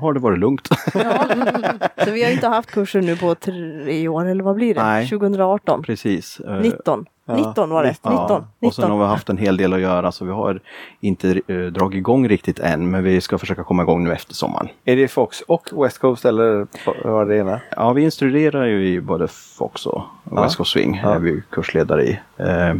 [0.00, 0.68] har det varit lugnt.
[2.04, 4.82] Så vi har inte haft kurser nu på tre år, eller vad blir det?
[4.82, 5.08] Nej.
[5.08, 5.82] 2018?
[5.82, 6.40] Precis.
[6.40, 7.06] Eh, 19.
[7.36, 7.88] 19 var det.
[7.88, 8.12] 19.
[8.12, 8.98] Ja, och sen har 19.
[9.00, 10.60] vi haft en hel del att göra så vi har
[11.00, 14.68] inte eh, dragit igång riktigt än men vi ska försöka komma igång nu efter sommaren.
[14.84, 16.66] Är det Fox och West Coast eller
[17.04, 17.60] vad är det ena?
[17.76, 20.02] Ja, vi instruerar ju i både Fox och
[20.34, 20.42] Ja.
[20.42, 21.00] West Coast Swing.
[21.02, 21.14] Ja.
[21.14, 22.18] är vi kursledare i.
[22.36, 22.74] Eh,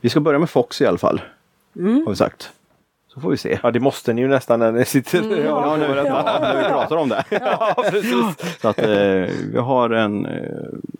[0.00, 1.20] vi ska börja med Fox i alla fall.
[1.76, 2.02] Mm.
[2.06, 2.50] Har vi sagt.
[3.14, 3.58] Så får vi se.
[3.62, 6.56] Ja, det måste ni ju nästan när ni sitter Mm, ja, Ja, nu, ja, när
[6.62, 7.24] vi pratar om det.
[7.30, 8.60] ja, precis.
[8.62, 8.88] Så att eh,
[9.52, 10.42] vi har en, eh,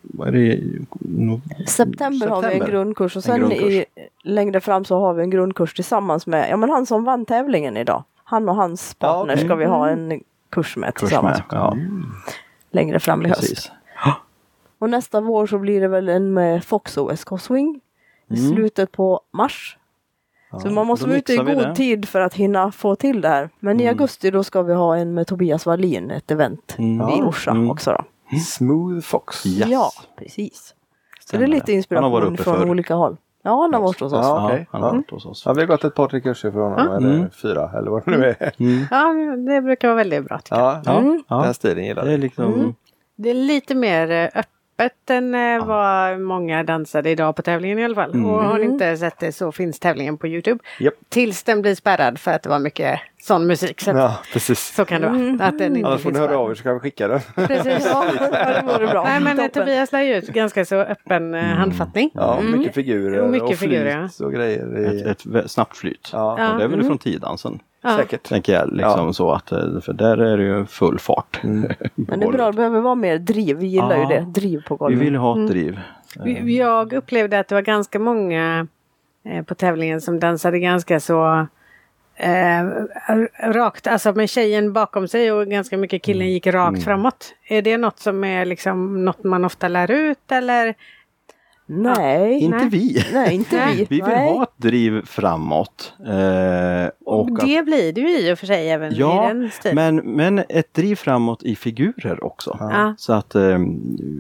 [0.03, 0.61] vad är det?
[1.00, 2.66] No, September har vi en September.
[2.72, 3.72] grundkurs och En sen grundkurs.
[3.72, 3.85] I,
[4.22, 7.77] längre fram så har vi en grundkurs tillsammans med ja, men han som vann tävlingen
[7.77, 8.05] idag.
[8.24, 9.44] Han och hans partner okej.
[9.46, 11.38] ska vi ha en kurs med kurs tillsammans.
[11.38, 11.44] med.
[11.59, 11.77] Ja.
[12.70, 13.72] längre fram i höst.
[14.79, 17.81] Och nästa vår så blir det väl en med Fox OSK Swing
[18.29, 18.55] i Mm.
[18.55, 19.79] slutet på mars.
[20.62, 21.75] Så man måste vara ute i god det.
[21.75, 23.49] tid för att hinna få till det här.
[23.61, 23.93] Men i Mm.
[23.95, 27.09] augusti då ska vi ha en med Tobias Wallin, ett event Mm.
[27.09, 27.71] i Orsa Mm.
[27.71, 27.90] också.
[27.90, 28.05] Då.
[28.38, 29.47] Smooth Fox.
[29.47, 29.69] Yes.
[29.69, 30.75] Ja, precis.
[31.31, 32.71] Så det är lite Han har varit inspiration från förr.
[32.71, 33.17] olika håll.
[33.43, 34.19] Ja, han har varit hos oss.
[34.27, 34.67] Ja, Ja, okej.
[34.71, 34.95] han har Ja.
[34.95, 35.43] varit hos oss.
[35.47, 36.87] Ja, vi har gått ett par tre kurser för honom.
[36.90, 36.97] Ja.
[36.97, 37.31] Eller Mm.
[37.31, 38.53] fyra eller vad det nu är.
[38.59, 38.85] Mm.
[38.90, 39.12] Ja,
[39.53, 40.38] det brukar vara väldigt bra.
[40.38, 40.75] tycker jag.
[40.75, 41.23] Ja, Ja, Mm.
[41.29, 41.43] ja.
[41.43, 42.21] den stilen gillar Det är jag.
[42.21, 42.55] liksom...
[42.55, 42.75] Mm.
[43.17, 44.49] Det är lite mer eh, öppet
[45.10, 48.10] än eh, vad många dansade idag på tävlingen i alla fall.
[48.10, 48.26] Mm.
[48.26, 48.72] Och har ni Mm.
[48.72, 50.64] inte sett det så finns tävlingen på Youtube.
[50.80, 50.94] Japp.
[51.08, 53.80] Tills den blir spärrad för att det var mycket sån musik.
[53.80, 54.74] Så, Ja, precis.
[54.74, 55.48] så kan det vara.
[55.48, 57.20] Att den inte Annars får ni höra av er så kan vi skicka den.
[57.34, 57.87] Precis.
[57.92, 59.04] Ja, det vore bra.
[59.04, 59.62] Nej men eh, Toppen.
[59.62, 62.10] Tobias lär ju ut ganska så öppen eh, handfattning.
[62.14, 62.58] Ja, Mm.
[62.58, 64.78] mycket figurer Och mycket och flyt figurer, och grejer.
[64.94, 66.10] I, Ett, ett snabbt flyt.
[66.12, 66.52] ja, Ja.
[66.52, 66.87] Och det är väl Mm.
[66.87, 67.58] från tiddansen.
[67.85, 67.97] Ja.
[67.97, 68.23] säkert.
[68.29, 71.40] Tänker jag liksom så att, eh, för där är det ju full fart.
[71.44, 71.70] Mm.
[71.94, 73.57] Men det är bra, det behöver vara mer driv.
[73.57, 74.03] Vi gillar Ja.
[74.03, 74.20] ju det.
[74.40, 74.99] Driv på Vi golvet.
[75.01, 75.44] vill ju ha Mm.
[75.44, 75.81] ett driv.
[76.25, 78.66] Vi- Jag upplevde att det var ganska många
[79.25, 81.47] eh, på tävlingen som dansade ganska så
[82.16, 82.64] eh,
[83.53, 87.35] rakt, alltså med tjejen bakom sig och ganska mycket killen gick rakt framåt.
[87.49, 90.75] Är det något som är liksom något man ofta lär ut eller?
[91.66, 92.38] Nej.
[92.38, 92.68] Inte Nej.
[92.68, 93.05] vi.
[93.12, 93.77] Nej, inte vi.
[93.77, 94.33] Vi vill Nej.
[94.33, 95.92] ha ett driv framåt.
[96.07, 99.50] Eh, och att, det blir det ju i och för sig även i ja, den
[99.50, 99.96] stilen.
[99.96, 102.57] men, men ett driv framåt i figurer också.
[102.61, 102.94] Ja.
[102.98, 103.59] Så att eh,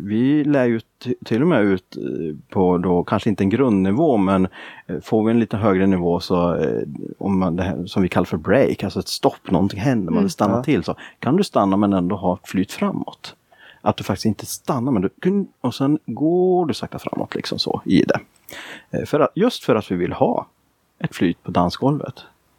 [0.04, 0.80] vi lär ju
[1.24, 4.48] till och med ut eh, på då kanske inte en grundnivå men
[4.86, 6.82] eh, får vi en lite högre nivå så eh,
[7.18, 10.22] om man det här, som vi kallar för break, alltså ett stopp, någonting händer, man
[10.22, 10.62] vill stanna Ja.
[10.64, 13.34] till så kan du stanna men ändå ha flyt framåt.
[13.86, 17.82] Att du faktiskt inte stannar men du och sen går du sakta framåt liksom så
[17.84, 18.20] i det.
[18.90, 20.46] Eh, För att, just för att vi vill ha
[20.98, 22.14] ett flyt på dansgolvet.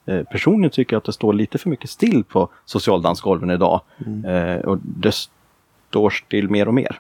[0.06, 3.82] Eh, Personligen tycker jag att det står lite för mycket still på socialdansgolven idag.
[4.26, 5.12] Eh, och det
[5.90, 7.00] står still mer och mer.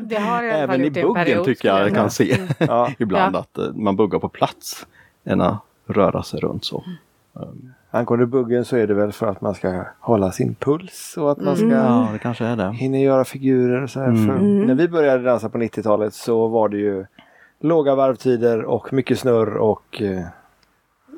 [0.00, 2.38] det har jag i alla fall Även i buggen period, tycker jag jag kan se
[2.58, 2.90] Ja.
[2.98, 3.40] ibland Ja.
[3.40, 4.86] att man buggar på plats
[5.24, 6.84] än att röra sig runt så.
[7.90, 11.40] Angående buggen så är det väl för att man ska hålla sin puls och att
[11.40, 12.72] man ska Ja, det kanske är det.
[12.72, 14.08] hinna göra figurer och så här.
[14.08, 14.26] Mm.
[14.26, 17.06] För när vi började dansa på 90-talet så var det ju
[17.60, 20.20] låga varvtider och mycket snurr och eh,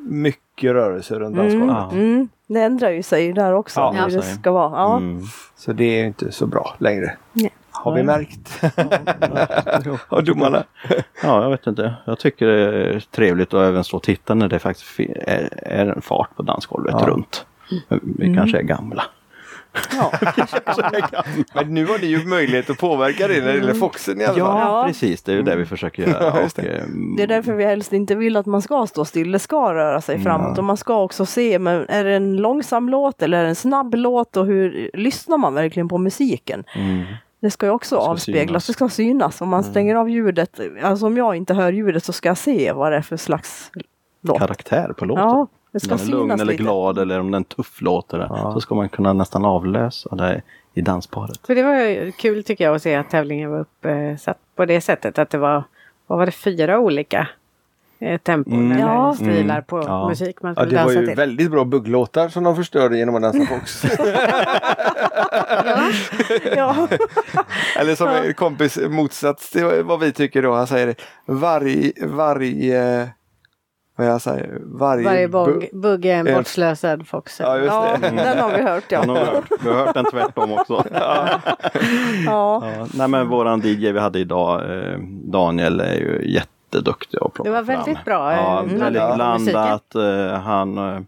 [0.08, 1.92] mycket rörelse runt dansgolvet.
[1.92, 2.28] Mm.
[2.46, 3.80] Det ändrar ju sig där också.
[3.80, 3.92] Ja.
[3.92, 4.70] hur det ska vara.
[4.70, 4.96] Ja.
[4.96, 5.22] Mm.
[5.56, 7.16] Så det är inte så bra längre.
[7.32, 7.52] Nej.
[7.82, 8.62] Har vi märkt.
[10.08, 10.64] Av domarna.
[11.22, 11.94] Ja, jag vet inte.
[12.06, 15.86] Jag tycker det är trevligt att även stå och titta när det faktiskt är, är
[15.86, 17.06] en fart på dansgolvet Ja.
[17.06, 17.46] runt.
[18.18, 19.02] Vi kanske är gamla.
[19.96, 20.12] Ja.
[21.54, 24.34] Men nu har ni ju möjlighet att påverka det när det gäller Foxen i alla
[24.38, 24.58] fall.
[24.60, 25.22] Ja, precis.
[25.22, 26.32] Det är ju det vi försöker göra.
[26.44, 26.62] Och, det.
[26.62, 26.84] eh,
[27.16, 29.32] Det är därför vi helst inte vill att man ska stå still.
[29.32, 32.88] Det ska röra sig framåt och man ska också se, men är det en långsam
[32.88, 36.64] låt eller är det en snabb låt och hur lyssnar man verkligen på musiken?
[36.74, 37.04] Mm.
[37.40, 38.66] Det ska ju också Det ska avspeglas, synas.
[38.66, 39.40] det ska synas.
[39.40, 42.72] Om man stänger av ljudet, alltså om jag inte hör ljudet så ska jag se
[42.72, 43.70] vad det är för slags
[44.22, 44.38] låt.
[44.38, 45.24] Karaktär på låten.
[45.24, 46.62] Ja, det ska Om den är lugn eller lite.
[46.62, 48.52] glad eller om den är tuff låt eller, Ja.
[48.54, 50.42] så ska man kunna nästan avläsa det
[50.74, 51.46] i dansparet.
[51.46, 55.18] För det var kul tycker jag att se att tävlingen var uppsatt på det sättet
[55.18, 55.64] att det var,
[56.06, 57.28] vad var det, fyra olika
[57.98, 58.72] eh, tempon Mm.
[58.72, 59.14] eller Ja.
[59.14, 59.64] stilar Mm.
[59.64, 60.08] på Ja.
[60.08, 61.16] musik man Ja, skulle det var dansa ju till.
[61.16, 63.82] väldigt bra bugglåtar som de förstörde genom att dansa Fox.
[66.56, 66.88] Ja.
[67.78, 70.52] Eller som en kompis motsats till vad vi tycker då.
[70.54, 70.94] Han säger
[71.26, 73.08] varje, varje,
[73.96, 77.40] vad jag säger, varje, Varje bu- bugg, bugg är en bortslösad fox.
[77.40, 78.08] Ja, just ja, det.
[78.08, 79.04] den har vi hört Ja.
[79.06, 79.12] ja.
[79.12, 80.84] Vi, har hört, vi har hört den tvärtom också.
[80.92, 81.28] ja.
[82.26, 82.62] Ja,
[82.94, 87.50] nej men våran DJ vi hade idag, eh, Daniel är ju jätteduktig att plocka Det
[87.56, 87.76] var fram.
[87.76, 89.94] väldigt bra, eh, Ja, väldigt blandat.
[89.94, 91.00] Eh, han, eh,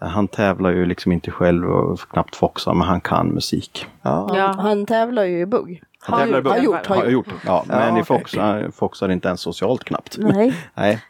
[0.00, 3.86] han tävlar ju liksom inte själv och knappt foxar men han kan musik.
[4.02, 4.30] Ja.
[4.36, 4.54] Ja.
[4.58, 5.82] Han tävlar ju i bugg.
[6.02, 6.98] Har tävlar i gjort, Har fall.
[6.98, 7.26] Har gjort.
[7.46, 8.04] Ja, men i okej.
[8.04, 10.16] Fox, han foxar inte ens socialt knappt.
[10.18, 11.00] Nej, Nej.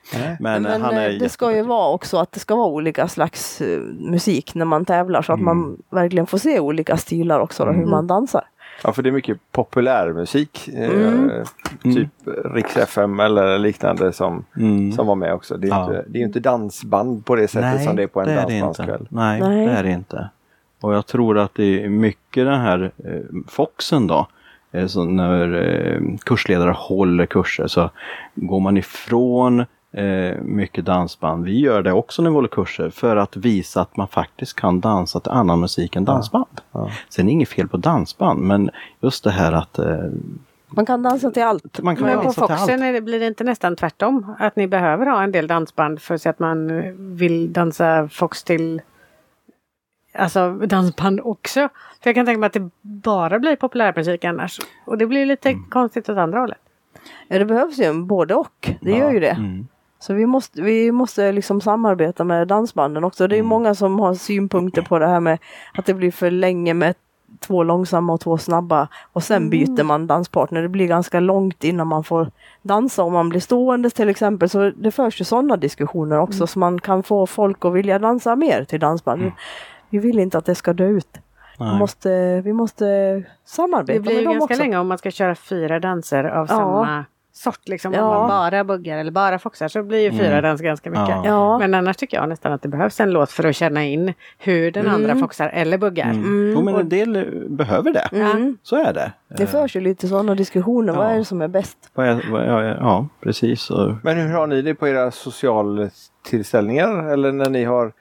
[0.40, 3.08] Men, men han är eh, det ska ju vara också att det ska vara olika
[3.08, 7.64] slags eh, musik när man tävlar så att man verkligen får se olika stilar också
[7.64, 8.44] då, hur man dansar.
[8.84, 10.68] Ja, för det är mycket populärmusik.
[10.68, 10.90] Eh,
[11.84, 11.96] Mm.
[11.96, 12.08] Typ
[12.54, 14.92] Riks FM eller liknande som, Mm.
[14.92, 15.56] som var med också.
[15.56, 15.84] Det är, Ja.
[15.84, 19.06] inte, det är inte dansband på det sättet som det är på en dansbandskväll.
[19.10, 19.66] Nej, Nej.
[19.66, 20.28] det är det inte.
[20.80, 24.26] Och jag tror att det är mycket den här eh, Foxen då.
[24.72, 27.90] Eh, så när eh, kursledare håller kurser så
[28.34, 31.44] går man ifrån eh, mycket dansband.
[31.44, 34.80] Vi gör det också när vi håller kurser för att visa att man faktiskt kan
[34.80, 36.60] dansa till annan musik än dansband.
[36.72, 36.90] Ja.
[37.08, 39.86] Sen är det inget fel på dansband men just det här att eh,
[40.68, 41.80] Man kan dansa till allt.
[41.82, 42.60] man kan Men på dansa till allt.
[42.60, 44.34] Foxen är det, blir det inte nästan tvärtom?
[44.38, 48.44] Att ni behöver ha en del dansband för så att man eh, vill dansa Fox
[48.44, 48.82] till
[50.14, 51.68] alltså, dansband också.
[52.02, 54.58] För jag kan tänka mig att det bara blir populärmusik annars.
[54.84, 56.58] Och det blir lite konstigt åt andra hållet.
[57.28, 58.70] Ja, det behövs ju en både och.
[58.80, 59.30] Det gör ju det.
[59.30, 59.66] Mm.
[60.00, 63.26] Så vi måste, vi måste liksom samarbeta med dansbanden också.
[63.28, 65.38] Det är många som har synpunkter på det här med
[65.74, 66.94] att det blir för länge med
[67.40, 70.62] två långsamma och två snabba och sen byter man danspartner.
[70.62, 72.30] Det blir ganska långt innan man får
[72.62, 74.48] dansa om man blir stående till exempel.
[74.48, 78.36] Så det förs ju sådana diskussioner också så man kan få folk att vilja dansa
[78.36, 79.22] mer till dansband.
[79.22, 79.32] Vi-
[79.92, 81.18] Vi vill inte att det ska dö ut.
[81.58, 82.86] Vi måste, vi måste
[83.44, 84.62] samarbeta Det blir med ju dem ganska också.
[84.62, 86.56] länge om man ska köra fyra danser av Ja.
[86.56, 87.68] samma sort.
[87.68, 87.92] Liksom.
[87.92, 88.02] Ja.
[88.04, 90.42] Om man bara buggar eller bara foxar så blir ju fyra Mm.
[90.42, 91.16] danser ganska mycket.
[91.24, 91.58] Ja.
[91.58, 94.70] Men annars tycker jag nästan att det behövs en låt för att känna in hur
[94.72, 95.20] den andra Mm.
[95.20, 96.10] foxar eller buggar.
[96.10, 96.52] Mm.
[96.54, 98.08] Jo, men en del eh, behöver det.
[98.12, 98.56] Mm.
[98.62, 99.12] Så är det.
[99.38, 100.92] Det förs ju lite sådana diskussioner.
[100.92, 101.10] Vad Ja.
[101.10, 101.78] är det som är bäst?
[101.94, 103.70] Vad är, vad, ja, ja, precis.
[103.70, 107.92] Och, Men hur har ni det på era socialtillställningar eller när ni har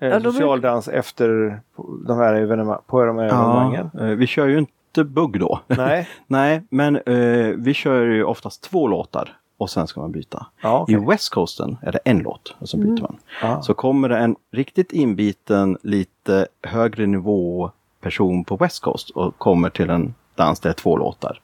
[0.00, 1.60] eh, Ja, socialdans efter
[2.06, 3.90] de här evenemang, på de här evenemangen?
[3.94, 4.72] ja, eh, vi kör ju inte
[5.04, 5.60] bugg då.
[5.66, 6.08] Nej?
[6.26, 10.46] Nej, men eh, vi kör ju oftast två låtar och sen ska man byta.
[10.62, 10.94] Ja, okej.
[10.94, 13.16] I West Coasten är det en låt och så byter man.
[13.42, 13.62] Ja.
[13.62, 19.70] Så kommer det en riktigt inbiten, lite högre nivå person på West Coast och kommer
[19.70, 21.40] till en dans där det är två låtar.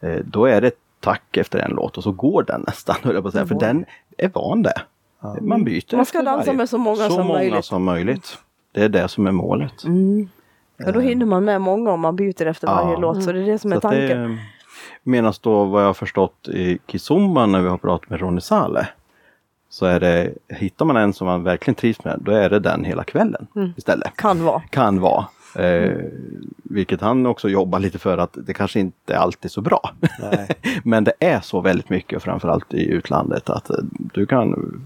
[0.00, 3.22] Eh, då är det tack efter en låt och så går den nästan, höll jag
[3.24, 3.84] på att säga, för den
[4.18, 4.82] är van det.
[5.40, 6.56] Man byter Man ska dansa varje.
[6.56, 7.64] med så många så som många möjligt.
[7.64, 8.38] som möjligt.
[8.72, 9.84] Det är det som är målet.
[9.84, 10.28] Mm.
[10.86, 12.74] Ja, då hinner man med många om man byter efter Ja.
[12.84, 13.24] varje låt.
[13.24, 14.38] Så det är det som är Så tanken.
[15.02, 18.88] Medan då vad jag har förstått i Kizumba när vi har pratat med Ronny Sale.
[19.68, 22.84] Så är det, hittar man en som man verkligen trivs med, då är det den
[22.84, 24.16] hela kvällen istället.
[24.16, 24.60] Kan vara.
[24.70, 25.24] Kan vara.
[25.58, 25.96] Eh,
[26.62, 29.90] vilket han också jobbar lite för att det kanske inte alltid är så bra.
[30.20, 30.48] Nej.
[30.84, 34.80] Men det är så väldigt mycket, framförallt i utlandet, att eh, du kan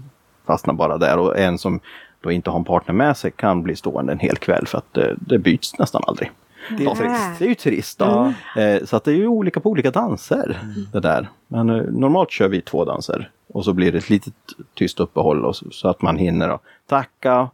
[0.45, 1.79] fastna bara där och en som
[2.25, 4.97] då inte har en partner med sig kan bli stående en hel kväll för att
[5.19, 6.31] det, byts nästan aldrig.
[6.77, 7.39] Det är trist.
[7.39, 7.99] Det är ju trist.
[7.99, 8.33] Då.
[8.57, 10.59] Eh, så att det är ju olika på olika danser.
[10.93, 11.29] Det där.
[11.47, 13.29] Men eh, normalt kör vi två danser.
[13.47, 14.33] Och så blir det ett litet
[14.73, 17.49] tyst uppehåll och så, så att man hinner tacka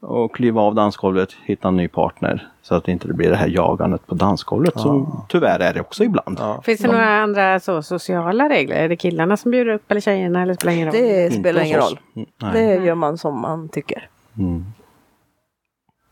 [0.00, 2.48] och kliva av dansgolvet, hitta en ny partner.
[2.62, 6.04] Så att det inte blir det här jagandet på dansgolvet som tyvärr är det också
[6.04, 6.36] ibland.
[6.40, 6.62] Ja.
[6.62, 8.76] Finns det några andra så, sociala regler?
[8.76, 10.42] Är det killarna som bjuder upp eller tjejerna?
[10.42, 10.94] Eller spelar ingen roll?
[11.00, 11.98] Det spelar ingen roll.
[12.16, 12.52] Mm, nej.
[12.52, 14.08] Det gör man som man tycker.
[14.38, 14.64] Mm.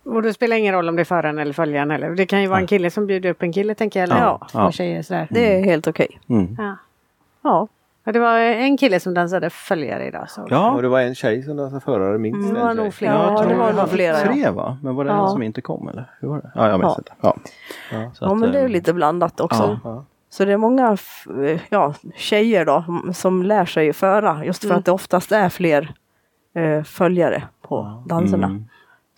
[0.04, 2.10] Och det spelar ingen roll om det är föraren eller följaren eller?
[2.10, 4.08] Det kan ju vara en kille som bjuder upp en kille tänker jag.
[4.10, 4.72] Eller Ja, två ja.
[4.72, 5.26] tjejer sådär.
[5.30, 6.20] Det är helt okej.
[6.28, 6.56] Mm.
[6.58, 6.76] Ja.
[7.42, 7.68] Ja.
[8.06, 10.30] Och det var en kille som dansade följare idag.
[10.30, 10.42] Så.
[10.42, 12.84] Och Ja, det var en tjej som dansade förare, minst Mm, en det var tjej.
[12.84, 13.08] nog fler.
[13.08, 14.16] jag Ja, tror det var nog flera.
[14.18, 14.26] Ja.
[14.32, 14.78] Tre va?
[14.82, 15.22] Men var det Ja.
[15.24, 16.10] en som inte kom eller?
[16.20, 16.50] Hur var det?
[16.54, 16.98] Ja, jag minns Ja.
[16.98, 17.12] inte.
[17.20, 17.36] Ja.
[17.92, 18.10] Ja.
[18.14, 19.78] Så ja, men det är eh, lite blandat också.
[19.84, 20.04] Ja.
[20.30, 20.96] Så det är många
[21.68, 24.78] ja, tjejer då som lär sig föra just för Mm.
[24.78, 25.94] att det oftast är fler
[26.54, 28.46] eh, följare på danserna.
[28.46, 28.64] Mm.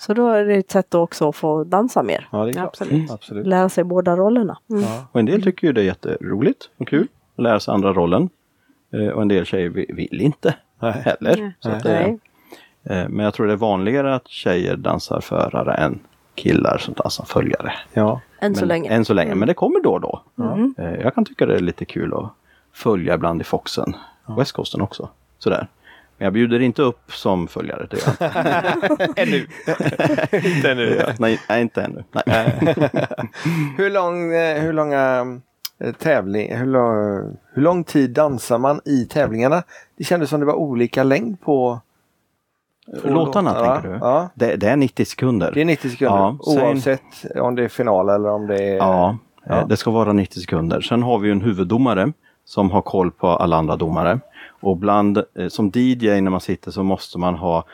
[0.00, 2.28] Så då är det ett sätt också att få dansa mer.
[2.32, 2.66] Ja, det är klart.
[2.66, 3.10] Absolut.
[3.10, 3.46] Absolut.
[3.46, 4.58] Lära sig båda rollerna.
[4.66, 5.06] Ja.
[5.12, 8.30] Och en del tycker ju det är jätteroligt och kul att lära sig andra rollen.
[8.92, 11.36] Eh, och en del tjejer vi- vill inte heller.
[11.36, 11.52] Nej.
[11.60, 12.08] Så att eh,
[13.08, 16.00] men jag tror det är vanligare att tjejer dansar förare än
[16.34, 17.72] killar som dansar följare.
[17.92, 18.20] Ja.
[18.40, 18.90] Än så men, länge.
[18.90, 20.22] Än så länge, men det kommer då och då.
[20.38, 20.74] Mm.
[20.78, 22.32] Eh, jag kan tycka det är lite kul att
[22.72, 23.96] följa ibland i Foxen.
[24.38, 25.08] West Coasten också.
[25.38, 25.66] Sådär.
[26.18, 27.86] Men jag bjuder inte upp som följare.
[27.90, 28.28] Det gör.
[29.16, 29.46] Ännu.
[30.56, 30.96] Inte ännu.
[31.06, 32.04] Ja, nej, nej, inte ännu.
[32.26, 32.58] Nej.
[33.76, 35.24] Hur, lång, hur långa
[35.98, 39.62] tävling, hur, lång, hur lång tid dansar man i tävlingarna?
[39.96, 41.80] Det kändes som det var olika längd på
[42.86, 43.98] Låtarna låtarna, tänker du?
[44.00, 44.28] Ja.
[44.34, 45.50] Det, det är 90 sekunder.
[45.54, 48.76] Det är 90 sekunder Ja, sen- oavsett om det är final eller om det är...
[48.76, 49.56] Ja, Ja.
[49.60, 50.80] eh, det ska vara 90 sekunder.
[50.80, 52.12] Sen har vi ju en huvuddomare
[52.44, 54.20] som har koll på alla andra domare.
[54.60, 57.64] Och bland, eh, som DJ när man sitter så måste man ha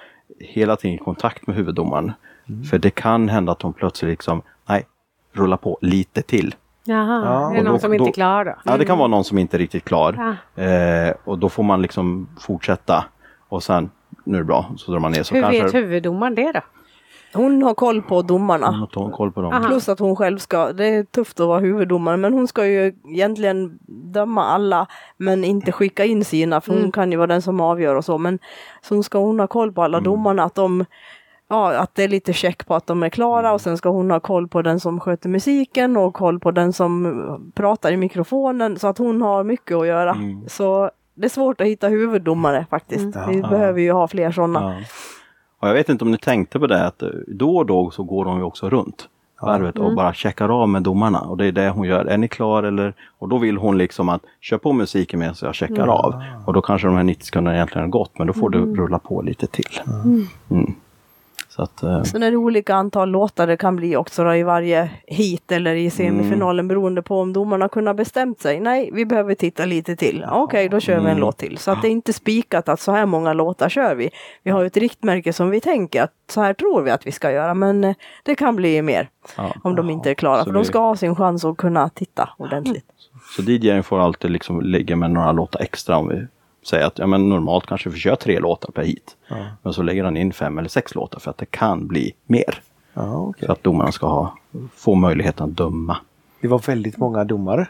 [0.40, 2.12] hela tiden kontakt med huvuddomaren.
[2.49, 2.64] Mm.
[2.64, 4.87] För det kan hända att de plötsligt liksom, nej,
[5.33, 6.55] rulla på lite till.
[6.87, 8.55] Jaha, Ja, är det någon då- som inte är klar då?
[8.64, 10.37] Ja, det kan vara någon som inte är riktigt klar.
[10.57, 10.62] Ja.
[10.64, 13.05] Eh, och då får man liksom fortsätta.
[13.49, 13.90] Och sen,
[14.25, 15.23] nu är det bra, så drar man ner.
[15.23, 16.61] Så Hur kanske vet huvuddomaren det då?
[17.35, 18.70] Hon har koll på domarna.
[18.70, 19.53] man tar koll på dem.
[19.53, 19.68] Aha.
[19.68, 22.93] Plus att hon själv ska, det är tufft att vara huvuddomare men hon ska ju
[23.11, 23.78] egentligen
[24.12, 26.93] döma alla men inte skicka in sina för hon Mm.
[26.93, 28.39] kan ju vara den som avgör och så men
[28.82, 30.85] så ska hon ha koll på alla domarna att de
[31.55, 34.11] Ja, att det är lite check på att de är klara och sen ska hon
[34.11, 38.78] ha koll på den som sköter musiken och koll på den som pratar i mikrofonen
[38.78, 40.11] så att hon har mycket att göra.
[40.11, 40.48] Mm.
[40.48, 43.16] Så det är svårt att hitta huvuddomare faktiskt.
[43.28, 43.48] Vi Ja.
[43.48, 44.61] behöver ju ha fler sådana.
[44.62, 44.84] Ja.
[45.61, 48.24] Och jag vet inte om ni tänkte på det att då och då så går
[48.24, 49.09] de ju också runt
[49.42, 52.05] varvet och bara checkar av med domarna och det är det hon gör.
[52.05, 52.94] Är ni klar eller?
[53.18, 56.22] Och då vill hon liksom att kör på musiken medan jag checkar av.
[56.46, 58.98] Och då kanske de här 90 sekunderna egentligen har gått men då får du rulla
[58.98, 59.80] på lite till.
[60.50, 60.74] Mm.
[61.57, 64.42] Så att, eh, Sen är det olika antal låtar det kan bli också då, i
[64.42, 68.61] varje hit eller i semifinalen beroende på om domarna kunnat bestämt sig.
[68.61, 70.26] Nej, vi behöver titta lite till.
[70.30, 71.59] Okej, då kör vi en låt till.
[71.59, 74.11] Så att det är inte spikat att så här många låtar kör vi.
[74.42, 77.12] Vi har ju ett riktmärke som vi tänker att så här tror vi att vi
[77.12, 77.55] ska göra.
[77.55, 79.55] Men eh, det kan bli mer ja.
[79.62, 80.38] om de inte är klara.
[80.38, 82.84] Så För de vi- ska ha sin chans att kunna titta ordentligt.
[83.36, 86.26] Så DJn får alltid liksom lägga med några låtar extra om vi
[86.67, 89.17] säger att ja, men normalt kanske vi kör tre låtar per hit.
[89.62, 92.61] Men så lägger han in fem eller sex låtar för att det kan bli mer.
[92.95, 93.47] Ja, okej.
[93.47, 94.37] För att domarna ska ha,
[94.75, 95.97] få möjligheten att döma.
[96.41, 97.67] Det var väldigt många domare.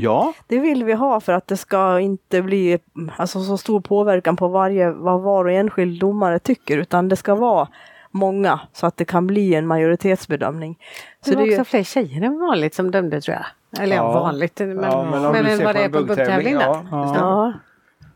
[0.00, 2.78] Ja, Det vill vi ha för att det ska inte bli
[3.16, 7.34] alltså, så stor påverkan på varje, vad var och enskild domare tycker, utan det ska
[7.34, 7.68] vara
[8.10, 10.78] många så att det kan bli en majoritetsbedömning.
[11.24, 13.82] Det Så var det är också fler tjejer än vanligt som dömde tror jag.
[13.82, 14.20] Eller ja, Ja.
[14.20, 16.84] vanligt, men, Ja, men men, vad på det på buggtävling ja.
[16.90, 17.52] Ja.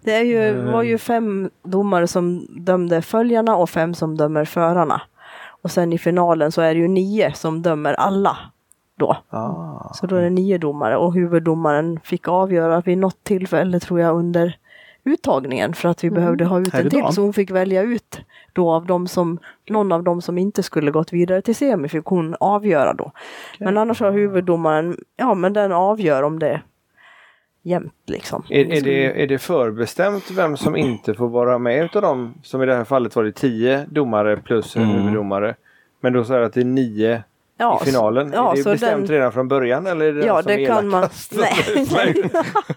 [0.05, 5.03] Det är ju, var ju fem domare som dömde följarna och fem som dömer förarna.
[5.63, 8.39] Och sen i finalen så är det ju nio som dömer alla
[8.99, 9.17] då.
[9.31, 9.95] Ah.
[9.95, 14.17] Så då är det nio domare och huvuddomaren fick avgöra vid något tillfälle tror jag
[14.17, 14.57] under
[15.05, 17.05] uttagningen för att vi behövde ha ut en till.
[17.11, 18.21] Så hon fick välja ut
[18.53, 19.39] då av dem som,
[19.69, 23.13] någon av dem som inte skulle gått vidare till semi fick hon avgöra då.
[23.59, 26.61] Men annars har huvuddomaren, ja men den avgör om det
[27.65, 28.43] är jämnt liksom.
[28.51, 32.35] Är, är, det, är det förbestämt vem som inte får vara med utav dem?
[32.43, 34.97] Som i det här fallet var det tio domare plus en Mm.
[34.97, 35.55] huvuddomare.
[36.01, 37.23] Men då säger att det är nio
[37.57, 38.31] Ja, i finalen.
[38.31, 40.43] så- ja, är det så bestämt den- redan från början eller är det Ja, den
[40.43, 40.99] som det är kan man.
[41.01, 41.33] elakast?
[41.39, 42.23] Nej, nej.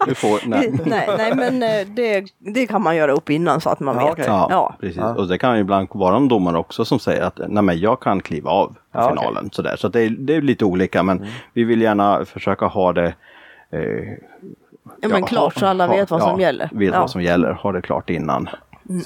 [0.07, 0.39] du får...
[0.49, 0.71] Nej.
[0.85, 4.03] nej, nej, men eh, det, det kan man göra upp innan så att man Ja,
[4.03, 4.11] vet.
[4.13, 4.25] okej.
[4.27, 4.75] Ja, Ja.
[4.79, 5.01] precis.
[5.01, 7.99] Och det kan ju ibland vara en domare också som säger att nej men jag
[7.99, 9.49] kan kliva av Ja, finalen.
[9.51, 9.75] Sådär.
[9.75, 13.13] Så det, är, det är lite olika men vi vill gärna försöka ha det
[13.71, 13.79] eh,
[15.01, 16.69] Ja, men klart så alla ha- vet vad ja, som gäller.
[16.73, 16.99] Vet Ja.
[16.99, 18.49] vad som gäller, ha det klart innan.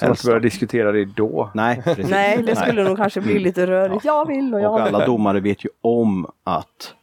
[0.00, 1.50] Så att börja diskutera det då.
[1.54, 2.10] Nej, precis.
[2.10, 4.04] Nej, det skulle nog kanske bli lite rörigt.
[4.04, 4.94] Jag vill och jag Och vill.
[4.94, 6.94] alla domare vet ju om att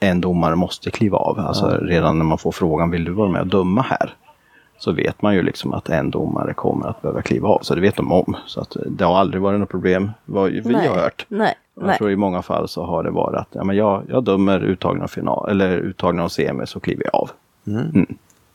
[0.00, 1.38] en domare måste kliva av.
[1.38, 4.14] Alltså redan när man får frågan, vill du vara med och döma här?
[4.80, 7.58] Så vet man ju liksom att en domare kommer att behöva kliva av.
[7.62, 8.36] Så det vet de om.
[8.46, 10.88] Så att det har aldrig varit något problem, vad vi Nej.
[10.88, 11.26] har hört.
[11.28, 11.98] Nej, Jag nej.
[11.98, 15.02] tror i många fall så har det varit att ja, men jag, jag dömer uttagning
[15.02, 17.30] av final eller uttagning av semi så kliver jag av.
[17.66, 18.06] Mm.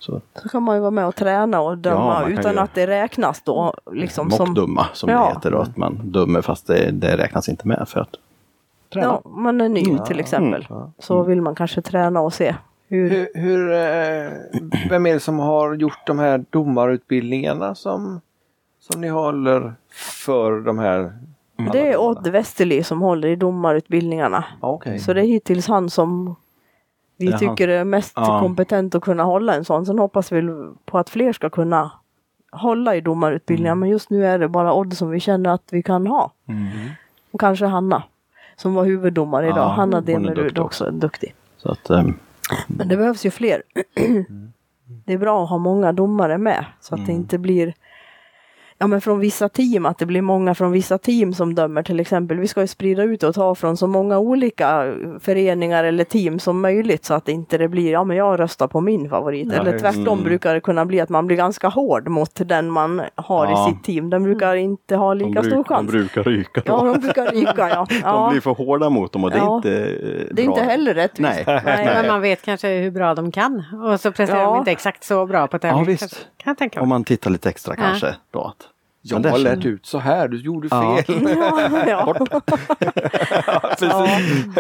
[0.04, 2.60] Så Så kan man ju vara med och träna och Ja, döma kan utan ju-
[2.60, 3.74] att det räknas då.
[3.92, 5.20] Liksom som, mockdumma som Ja.
[5.28, 8.16] det heter då, att man dömer fast det, det räknas inte med för att
[8.94, 9.08] träna.
[9.24, 10.68] ja, man är ny till exempel.
[11.00, 12.56] Så vill man kanske träna och se
[12.88, 13.10] hur.
[13.10, 14.32] Hur, hur, eh,
[14.90, 18.22] vem är det som har gjort de här domarutbildningarna som,
[18.80, 19.74] som ni håller
[20.26, 21.14] för de här?
[21.74, 21.98] Det är?
[22.02, 24.44] Odd Westerli som håller i domarutbildningarna.
[24.62, 25.00] Ja, Okej.
[25.00, 26.36] Så det är hittills han som
[27.18, 27.40] vi Det han.
[27.40, 28.40] tycker är mest Ja.
[28.40, 29.86] kompetent att kunna hålla en sån.
[29.86, 30.42] Sen hoppas vi
[30.86, 31.92] på att fler ska kunna
[32.52, 33.72] hålla i domarutbildningar.
[33.72, 33.80] Mm.
[33.80, 36.32] Men just nu är det bara Odd som vi känner att vi kan ha.
[37.32, 38.04] Och kanske Hanna
[38.56, 39.58] som var huvuddomare idag.
[39.58, 41.36] Ja, Hanna Demerud också är duktig.
[41.58, 42.14] Så att, ehm,
[42.68, 43.64] Men det behövs ju fler.
[45.06, 47.74] det är bra att ha många domare med så att det inte blir
[48.78, 52.00] Ja men från vissa team, att det blir många från vissa team som dömer till
[52.00, 52.38] exempel.
[52.40, 56.62] Vi ska ju sprida ut och ta från så många olika föreningar eller team som
[56.62, 59.48] möjligt så att inte det blir, ja men jag röstar på min favorit.
[59.52, 60.24] Ja, eller tvärtom mm.
[60.24, 63.70] brukar det kunna bli att man blir ganska hård mot den man har Ja.
[63.70, 64.10] i sitt team.
[64.10, 65.92] Den brukar inte ha lika de, stor bruk, de chans.
[65.92, 66.74] brukar ryka då.
[66.74, 67.86] Ja, de brukar ryka ja.
[67.90, 68.30] De ja.
[68.32, 69.86] blir för hårda mot dem och det är inte eh,
[70.32, 70.56] Det är bra.
[70.56, 71.30] inte heller rättvist.
[71.48, 71.62] Nej.
[71.86, 73.64] Men man vet kanske hur bra de kan.
[73.84, 74.46] Och så presterar Ja.
[74.46, 75.80] de inte exakt så bra på tävling.
[75.80, 76.14] Ja, visst.
[76.38, 77.84] Kan jag tänka Om man tittar lite extra Ja.
[77.84, 78.16] kanske.
[78.32, 78.68] Då att,
[79.06, 80.98] Jag har det- lärt ut så här, du gjorde Ja.
[81.08, 81.28] fel.
[81.38, 82.16] Ja, ja.
[83.82, 84.08] ja.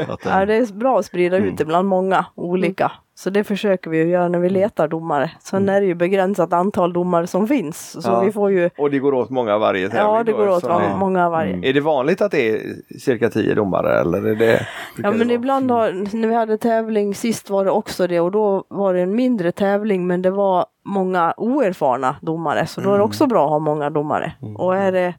[0.07, 2.91] att, Ja, eh, det är bra att sprida ut det bland många olika.
[3.15, 5.31] Så det försöker vi ju göra när vi letar domare.
[5.39, 8.01] Sen är det ju begränsat antal domare som finns.
[8.03, 8.19] Så Ja.
[8.21, 10.13] vi får ju, Och det går åt många varje tävling.
[10.15, 11.55] ja det går åt var- många varje.
[11.55, 12.61] det- Är det vanligt att det är
[12.99, 14.67] cirka tio domare eller är det?
[14.97, 18.63] Ja men ibland har, när vi hade tävling sist var det också det och då
[18.67, 23.03] var det en mindre tävling men det var många oerfarna domare så då är det
[23.03, 24.33] också bra att ha många domare.
[24.55, 25.15] Och är det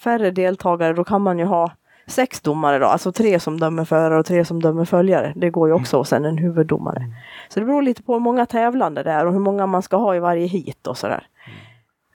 [0.00, 1.72] färre deltagare då kan man ju ha
[2.06, 5.32] sex domare då, alltså tre som dömer förare och tre som dömer följare.
[5.36, 7.04] Det går ju också och sen en huvuddomare.
[7.48, 9.96] Så det beror lite på hur många tävlande det är och hur många man ska
[9.96, 11.26] ha i varje hit och sådär.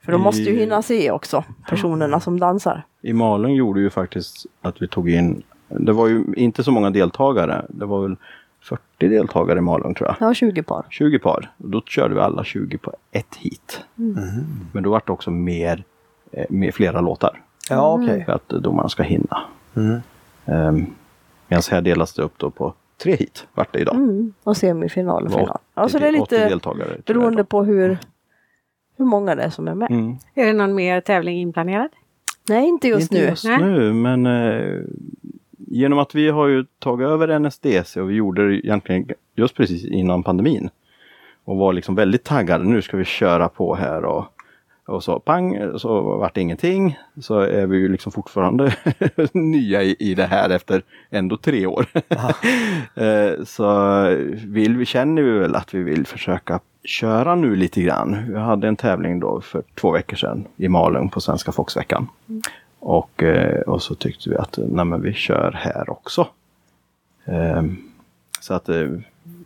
[0.04, 2.84] För de måste ju hinna se också personerna som dansar.
[3.02, 6.90] I Malung gjorde ju faktiskt att vi tog in, det var ju inte så många
[6.90, 7.66] deltagare.
[7.68, 8.16] Det var väl
[8.62, 10.26] 40 deltagare i Malung tror jag.
[10.26, 10.86] Har 20 par.
[10.90, 11.50] 20 par.
[11.56, 13.84] Då körde vi alla 20 på ett hit.
[14.72, 15.84] Men då var det också mer,
[16.32, 17.42] eh, med flera låtar.
[17.70, 18.24] Ja okej.
[18.24, 19.42] För att eh, domarna ska hinna.
[19.76, 20.00] Mm.
[20.44, 20.86] Um,
[21.48, 23.94] Medan här delas det upp då på tre hit vart det idag.
[23.94, 24.34] Mm.
[24.44, 25.58] Och semifinal och final.
[25.74, 27.00] Ja, så det är 80 lite deltagare.
[27.06, 27.98] beroende på hur,
[28.96, 29.90] hur många det är som är med.
[29.90, 30.16] Mm.
[30.34, 31.88] Är det någon mer tävling inplanerad?
[32.48, 33.30] Nej, inte just Inte nu.
[33.30, 33.58] just Nej.
[33.62, 34.80] nu, men eh,
[35.66, 39.84] genom att vi har ju tagit över NSDC och vi gjorde det egentligen just precis
[39.84, 40.70] innan pandemin.
[41.44, 42.64] Och var liksom väldigt taggade.
[42.64, 44.24] Nu ska vi köra på här och,
[44.86, 46.98] och så pang, så vart det ingenting.
[47.20, 48.74] Så är vi ju liksom fortfarande
[49.32, 51.86] nya i, i det här efter ändå tre år.
[52.94, 54.04] Eh, så
[54.46, 58.32] vill vi, känner vi väl att vi vill försöka köra nu lite grann.
[58.32, 62.08] Vi hade en tävling då för två veckor sedan i Malung på Svenska Foxveckan.
[62.84, 66.28] Och, eh, och så tyckte vi att nej, men vi kör här också.
[67.24, 67.76] Ehm,
[68.40, 68.88] så att eh,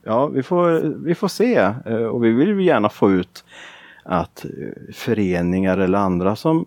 [0.04, 1.54] ja, vi får, vi får se.
[1.86, 3.44] Eh, Och vi vill ju gärna få ut
[4.02, 4.46] att
[4.94, 6.64] föreningar eller andra som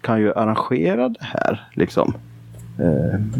[0.00, 1.68] kan ju arrangera det här.
[1.74, 2.14] Liksom.
[2.80, 3.32] Ehm,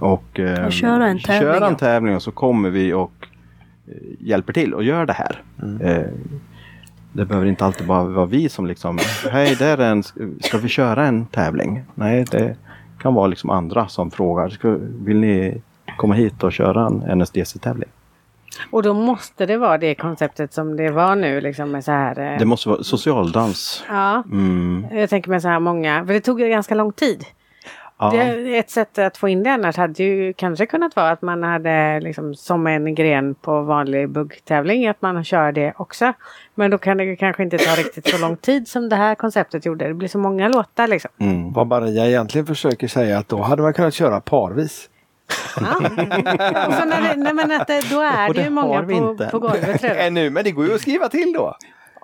[0.00, 3.28] och, Och köra en tävling, Köra en tävling och så kommer vi och
[4.18, 5.42] hjälper till och gör det här.
[5.80, 6.06] Eh,
[7.12, 8.98] det behöver inte alltid bara vara vi som liksom,
[9.30, 10.02] hej där är en,
[10.40, 11.82] ska vi köra en tävling?
[11.94, 12.56] Nej, det
[13.00, 15.62] kan vara liksom andra som frågar, ska, vill ni
[15.96, 17.88] komma hit och köra en NSDC-tävling?
[18.70, 22.32] Och då måste det vara det konceptet som det var nu liksom med så här.
[22.32, 23.84] eh, Det måste vara socialdans.
[23.88, 24.86] Ja, Mm.
[24.92, 27.24] jag tänker med så här många, för det tog ju ganska lång tid.
[28.02, 28.10] Ja.
[28.10, 31.42] Det, ett sätt att få in det annars hade ju kanske kunnat vara att man
[31.42, 36.12] hade liksom som en gren på vanlig buggtävling att man kör det också.
[36.54, 39.66] Men då kan det kanske inte ta riktigt så lång tid som det här konceptet
[39.66, 39.88] gjorde.
[39.88, 41.10] Det blir så många låtar liksom.
[41.18, 41.52] Mm.
[41.52, 44.88] Vad Maria egentligen försöker säga att då hade man kunnat köra parvis.
[45.56, 45.76] Ja.
[46.66, 49.16] Och så när det, nej men att det, då är det det ju många på,
[49.30, 50.06] på golvet tror jag.
[50.06, 51.56] Ännu, men det går ju att skriva till då.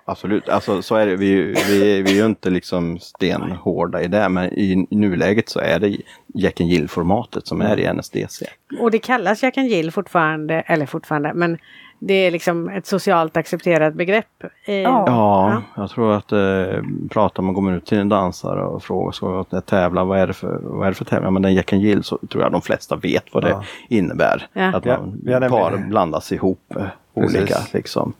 [0.09, 1.15] Absolut, alltså så är det.
[1.15, 1.35] Vi,
[1.69, 5.97] vi, vi är ju inte liksom stenhårda i det men i, nuläget så är det
[6.33, 8.45] Jack and Jill-formatet som är i NSDC.
[8.79, 11.57] Och det kallas Jack and Jill fortfarande, eller fortfarande, men
[12.01, 14.43] det är liksom ett socialt accepterat begrepp.
[14.65, 15.03] Eh, Ja.
[15.07, 19.11] Ja, jag tror att eh, pratar man, går man ut till en dansare och frågar
[19.11, 21.25] ska jag tävla, vad är det för, vad är det för tävling?
[21.25, 23.63] Ja, men den Jack and Jill så tror jag de flesta vet vad det Ja.
[23.89, 24.47] innebär.
[24.53, 24.75] Ja.
[24.75, 26.83] Att Ja, man nämligen- par blandas ihop eh,
[27.15, 27.37] Precis.
[27.39, 28.13] olika liksom.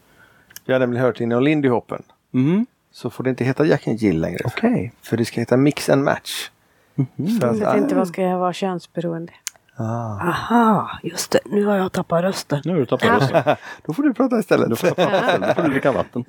[0.70, 2.04] Jag har nämligen hört inom Lindy Hoppen
[2.34, 2.66] Mm.
[2.92, 4.40] så får det inte heta Jack and Jill längre.
[4.46, 4.92] Okej.
[5.02, 6.50] För det ska heta Mix and Match.
[7.16, 9.32] Jag att, vet inte vad ska jag vara könsberoende.
[9.76, 9.84] ah,
[10.30, 11.40] Aha, just det.
[11.46, 12.62] Nu har jag tappat rösten.
[12.66, 13.56] Nu har du tappat rösten.
[13.86, 14.70] då får du prata istället.
[14.70, 14.88] Du får
[15.48, 16.24] då får du dricka vatten.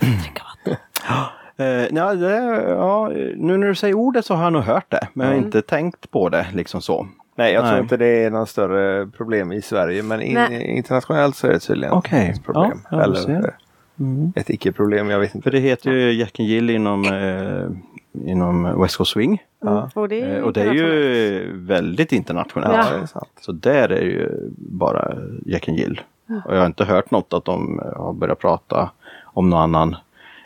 [0.00, 0.76] Dricka vatten.
[1.60, 2.36] Eh, ja, det,
[2.68, 5.42] ja, nu när du säger ordet så har jag nog hört det, men jag har
[5.42, 7.08] inte tänkt på det liksom så.
[7.36, 7.80] Nej, jag tror Nej.
[7.82, 10.02] inte det är någon större problem i Sverige.
[10.02, 10.62] Men in, Nej.
[10.62, 12.30] internationellt så är det tydligen Okej.
[12.30, 12.80] ett problem.
[12.90, 13.02] Ja.
[13.02, 13.54] Eller
[14.00, 14.32] Mm.
[14.36, 15.44] ett icke-problem, jag vet inte.
[15.44, 19.42] För det heter ju Jack and Jill inom, eh, inom West Coast Swing.
[19.60, 19.90] Ja.
[19.94, 22.74] Och det är, Eh, och det är ju väldigt internationellt.
[22.76, 22.96] Ja, Ja.
[22.96, 23.28] det är sant.
[23.40, 25.14] Så där är ju bara
[25.46, 26.00] Jack and Jill.
[26.46, 28.90] Och jag har inte hört något att de har börjat prata
[29.24, 29.96] om någon annan,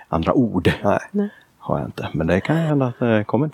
[0.08, 0.72] andra ord.
[0.84, 0.98] Nej.
[1.10, 1.28] Nej.
[1.58, 2.08] Har jag inte.
[2.12, 3.50] Men det kan ju hända att det kommer.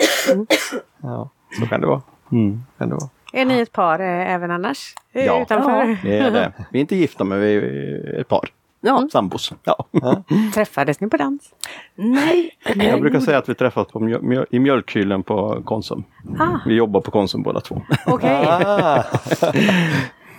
[1.03, 1.28] Ja,
[1.61, 2.03] så kan det vara.
[2.32, 2.62] Mm.
[2.78, 3.09] Kan det vara.
[3.32, 4.94] Är ni ett par eh, även annars?
[5.12, 5.42] Eh, Ja.
[5.42, 5.96] Utanför?
[6.03, 6.53] Det är det.
[6.70, 8.49] Vi är inte gifta men vi är ett par.
[8.81, 9.53] Ja, Sambos.
[9.64, 9.87] Ja.
[10.55, 11.55] Träffades ni på dans?
[11.95, 12.51] nej.
[12.74, 16.05] Jag brukar säga att vi träffas på mjö- mjö- i mjölkkylen på Konsum.
[16.39, 17.83] Ah, Vi jobbar på Konsum båda två.
[18.07, 18.47] okej.
[18.49, 19.03] Ah,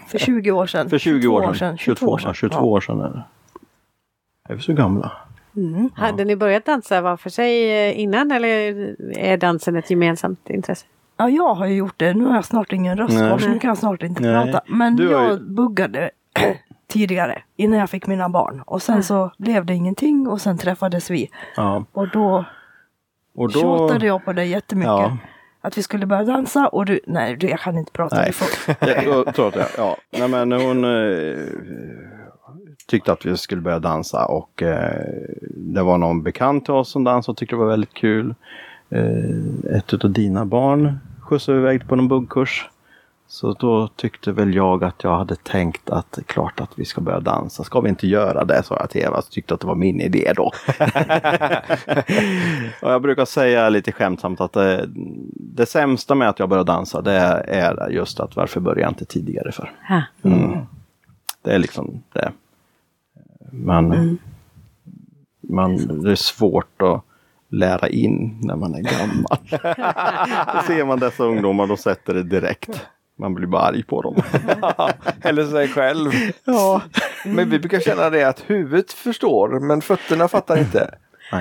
[0.08, 0.90] För 20 år sedan.
[0.90, 1.78] För 20 år sedan.
[1.78, 2.34] 22 år sedan.
[2.34, 3.24] 22 år sedan är det.
[4.50, 5.12] Är vi så gamla?
[5.56, 5.90] Mm.
[5.96, 8.48] Hade ni börjat dansa var för sig eh, innan eller
[9.18, 10.86] är dansen ett gemensamt intresse?
[11.18, 12.14] Ja, jag har ju gjort det.
[12.14, 14.46] Nu har jag snart ingen röst kvar så nu kan jag snart inte Nej.
[14.52, 14.62] prata.
[14.68, 16.10] Men Du har ju- jag buggade
[16.90, 18.64] tidigare innan jag fick mina barn.
[18.66, 21.30] Och sen så blev det ingenting och sen träffades vi.
[21.56, 21.86] Ja.
[21.92, 22.46] Och då
[23.36, 23.60] Och då...
[23.60, 24.88] tjatade jag på dig jättemycket.
[24.90, 25.18] Ja.
[25.62, 28.16] Att vi skulle börja dansa och du, nej du, jag kan inte prata.
[28.16, 28.26] Nej.
[28.28, 28.76] Du får,
[29.26, 29.98] Jag tror- ja.
[30.12, 31.38] Nej, men hon eh,
[32.88, 35.04] tyckte att vi skulle börja dansa och eh,
[35.56, 38.36] det var någon bekant till oss som dansade och tyckte det var väldigt kul.
[38.90, 42.70] Eh, ett av dina barn skjutsade iväg på någon buggkurs.
[43.32, 47.20] Så då tyckte väl jag att jag hade tänkt att klart att vi ska börja
[47.20, 47.64] dansa.
[47.64, 48.64] Ska vi inte göra det?
[48.64, 49.22] sa jag till Eva.
[49.22, 50.44] Så tyckte att det var min idé då.
[52.82, 54.90] och jag brukar säga lite skämtsamt att det,
[55.36, 57.14] det sämsta med att jag börjar dansa det
[57.48, 59.72] är just att varför började jag inte tidigare för?
[60.24, 60.58] Mm.
[61.42, 62.32] Det är liksom det.
[63.52, 64.18] Man,
[65.50, 67.04] man, det är svårt att
[67.50, 69.38] lära in när man är gammal.
[70.56, 72.88] Då ser man dessa ungdomar, de sätter det direkt.
[73.20, 74.16] Man blir bara arg på dem.
[75.24, 76.12] Eller sig själv.
[76.46, 76.82] Ja.
[77.26, 80.96] Men vi brukar känna det att huvudet förstår men fötterna fattar inte.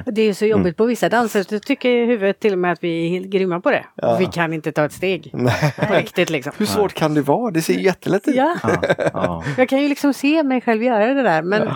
[0.06, 1.42] Och Det är ju så jobbigt på vissa danser.
[1.42, 3.84] Så tycker huvudet till och med att vi är helt grymma på det.
[3.94, 4.14] Ja.
[4.14, 5.30] Och vi kan inte ta ett steg.
[5.34, 5.74] Nej.
[5.88, 6.52] På riktigt liksom.
[6.56, 7.50] Hur svårt kan det vara?
[7.50, 8.34] Det ser jättelätt ut.
[8.34, 8.82] Ja, Ja.
[9.12, 9.44] Ja.
[9.56, 11.42] jag kan ju liksom se mig själv göra det där.
[11.42, 11.68] Men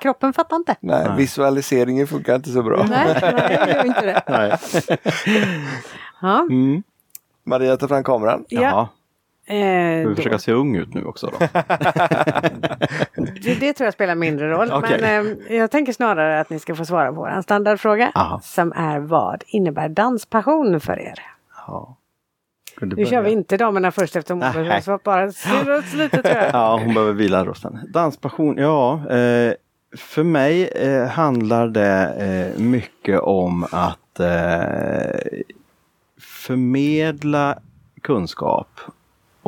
[0.00, 0.76] kroppen fattar inte.
[0.80, 2.86] Nej, visualiseringen funkar inte så bra.
[2.90, 3.18] Nej.
[3.22, 3.32] Nej,
[3.66, 4.22] det gör inte det.
[4.28, 4.56] Nej.
[6.22, 6.40] Ja.
[6.50, 6.82] Mm.
[7.44, 8.44] Maria tar fram kameran.
[8.48, 8.88] Ja.
[9.48, 11.46] Eh, Ska vi försöka se ung ut nu också då?
[13.42, 14.70] det, det tror jag spelar mindre roll.
[14.72, 14.98] Okej.
[15.00, 18.12] Men eh, jag tänker snarare att ni ska få svara på vår standardfråga.
[18.14, 18.40] Aha.
[18.42, 21.20] Som är vad innebär danspassion för er?
[21.66, 21.96] Ja.
[22.80, 23.20] Nu kör börja?
[23.20, 25.26] vi inte damerna först eftersom hon svarat bara
[25.94, 26.50] lite tror jag.
[26.52, 27.78] Ja, hon behöver vila rösten.
[27.92, 29.10] Danspassion, ja.
[29.10, 29.52] Eh,
[29.96, 35.20] för mig eh, handlar det eh, mycket om att eh,
[36.20, 37.58] förmedla
[38.02, 38.68] kunskap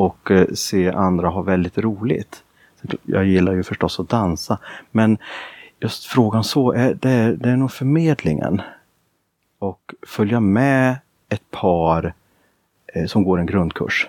[0.01, 2.45] och eh, se andra ha väldigt roligt.
[3.03, 4.59] Jag gillar ju förstås att dansa,
[4.91, 5.19] men
[5.81, 8.63] just frågan så, är, det, är, det är nog förmedlingen.
[9.59, 10.99] Och följa med
[11.29, 12.15] ett par
[12.87, 14.09] eh, som går en grundkurs.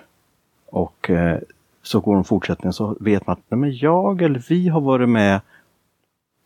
[0.66, 1.38] Och eh,
[1.82, 5.08] så går de fortsättningen så vet man att nej, men jag eller vi har varit
[5.08, 5.40] med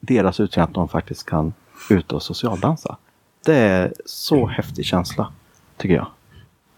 [0.01, 1.55] deras utseende att de faktiskt kan
[1.91, 2.97] ut och socialdansa.
[3.45, 5.33] Det är så häftig känsla,
[5.77, 6.07] tycker jag.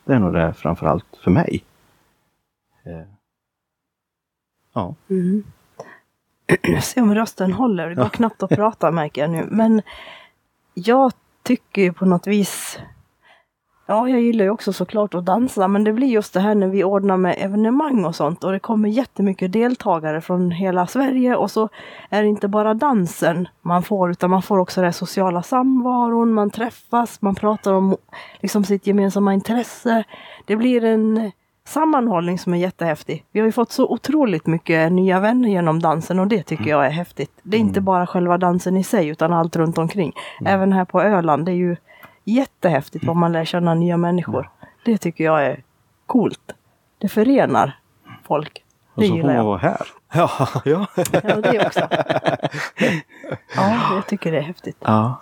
[0.04, 1.62] Det är nog det framförallt för mig.
[4.74, 4.94] Ja.
[5.10, 5.44] Mm.
[6.82, 7.88] Se om rösten håller.
[7.88, 8.08] Det går Ja.
[8.08, 9.46] knappt att prata märker jag nu.
[9.50, 9.82] Men
[10.74, 11.12] jag
[11.42, 12.78] tycker ju på något vis
[13.90, 16.66] Ja, jag gillar ju också såklart att dansa, men det blir just det här när
[16.68, 21.50] vi ordnar med evenemang och sånt och det kommer jättemycket deltagare från hela Sverige och
[21.50, 21.68] så
[22.10, 26.50] är det inte bara dansen man får, utan man får också den sociala samvaron, man
[26.50, 27.96] träffas, man pratar om
[28.40, 30.04] liksom sitt gemensamma intresse.
[30.46, 31.32] Det blir en
[31.68, 33.24] sammanhållning som är jättehäftig.
[33.32, 36.86] Vi har ju fått så otroligt mycket nya vänner genom dansen och det tycker jag
[36.86, 37.30] är häftigt.
[37.42, 40.12] Det är inte bara själva dansen i sig utan allt runt omkring.
[40.46, 41.76] Även här på Öland, det är ju
[42.24, 44.50] jättehäftigt vad man lär känna nya människor.
[44.84, 45.62] Det tycker jag är
[46.06, 46.54] coolt.
[46.98, 47.78] Det förenar
[48.24, 48.64] folk.
[48.94, 49.86] Och Det så får man vara här.
[50.14, 50.30] Ja.
[50.64, 50.86] Ja.
[50.94, 51.80] Ja, det också.
[53.56, 54.76] Ja, jag tycker det är häftigt.
[54.80, 55.20] ja.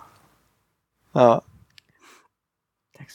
[1.12, 1.40] ja.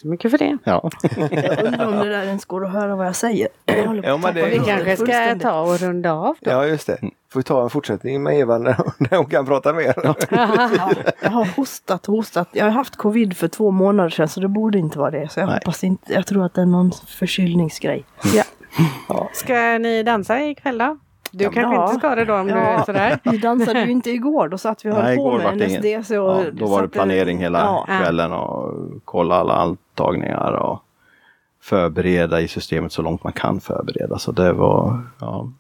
[0.01, 0.57] Så mycket för det.
[0.63, 0.89] ja.
[1.01, 3.47] Jag undrar om det där ens går att höra vad jag säger.
[3.65, 6.51] Jag håller på Ja, men det- Vi kanske ska ta och runda av då.
[6.51, 6.97] ja, just det.
[7.31, 9.93] Får vi ta en fortsättning med Eva när hon, när hon kan prata mer.
[10.03, 10.15] Ja,
[11.21, 12.47] jag har hostat och hostat.
[12.51, 15.29] Jag har haft covid för två månader sedan så det borde inte vara det.
[15.31, 15.55] Så jag Nej.
[15.55, 16.13] hoppas inte.
[16.13, 18.05] Jag tror att det är någon förkylningsgrej.
[18.33, 19.29] Ja.
[19.33, 20.97] Ska ni dansa ikväll då?
[21.31, 21.85] Du Ja, kanske ja.
[21.85, 23.19] inte ska det då om du är sådär?
[23.31, 24.47] Vi dansade ju inte igår.
[24.47, 26.17] Då satt vi och höll på med NSDC.
[26.17, 27.85] Och Ja, då var det planering hela Ja.
[28.01, 28.73] kvällen och
[29.05, 30.79] kolla alla antagningar och
[31.61, 34.17] förbereda i systemet så långt man kan förbereda.
[34.17, 35.51] Så det var, ja.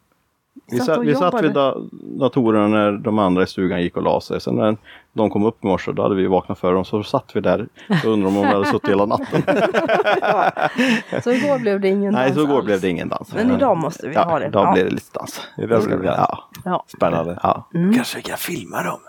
[0.71, 1.75] Vi Satt vi satt vid da,
[2.19, 4.41] datorerna när de andra i stugan gick och la sig.
[4.41, 4.77] Sen när
[5.13, 6.85] de kom upp i morse, då hade vi vaknat för dem.
[6.85, 9.41] Så satt vi där och undrade om de hade suttit hela natten.
[11.23, 12.65] Så igår blev det ingen Nej, dans så igår alls.
[12.65, 13.33] blev det ingen dans.
[13.33, 14.45] Men idag måste vi ja, ha det.
[14.47, 14.73] Idag Ja.
[14.73, 15.41] blir det lite dans.
[15.57, 16.07] Idag ska vi.
[16.07, 16.49] Ja.
[16.65, 16.83] Ja.
[16.87, 17.39] Spännande.
[17.43, 17.67] Ja.
[17.73, 17.93] Mm.
[17.93, 18.99] Kanske vi kan filma dem.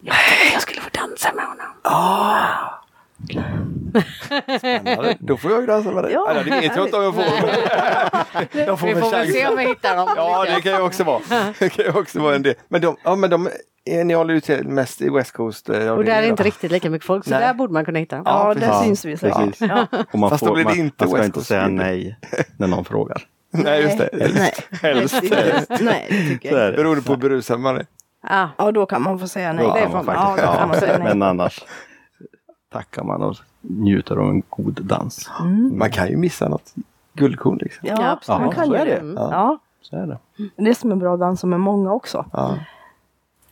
[0.00, 0.14] Jag
[0.52, 1.66] jag skulle få dansa med honom.
[4.58, 5.16] Spännande.
[5.20, 6.12] Då får jag ju dansa med dig.
[6.12, 6.32] Ja.
[6.34, 6.42] Ja.
[6.42, 7.24] det vet jag inte om jag får.
[8.52, 10.08] Jag får Vi får väl se om vi hittar dem.
[10.16, 11.20] Ja, det kan ju också vara.
[11.58, 12.54] Det kan ju också vara en del.
[12.68, 13.46] Men de, ja, men de
[13.90, 15.68] eh, ni håller ju till mest i West Coast.
[15.68, 16.46] eh, Och där är inte då.
[16.46, 17.40] riktigt lika mycket folk så Nej.
[17.40, 18.22] där borde man kunna hitta dem.
[18.26, 19.56] Ja, Ja, där syns vi säkert.
[19.60, 19.86] Ja.
[20.12, 21.68] Och man, Fast då får, blir det man, inte man ska West inte Coast säga
[21.68, 22.18] nej
[22.56, 23.22] när någon frågar.
[23.52, 24.08] Nej, just det.
[24.34, 24.52] Nej,
[24.82, 25.22] Helst.
[25.80, 26.74] Nej, det tycker jag.
[26.74, 27.86] Beroende på hur berusad man är.
[28.28, 28.48] Ja.
[28.58, 29.64] Ja, då kan man få säga nej.
[29.66, 30.14] Då det får man man.
[30.38, 31.08] Ja, då kan man säga nej.
[31.08, 31.60] Men annars
[32.70, 35.30] tackar man och njuter av en god dans.
[35.40, 35.78] Mm.
[35.78, 36.74] Man kan ju missa något
[37.12, 37.88] guldkorn liksom.
[37.88, 38.40] Ja, Ja, absolut.
[38.40, 38.90] man kan så ju är det.
[38.94, 38.98] det.
[39.00, 39.14] Mm.
[39.16, 40.18] Ja, Så är det.
[40.56, 42.24] det är som är bra att dansa med många också.
[42.32, 42.58] Ja.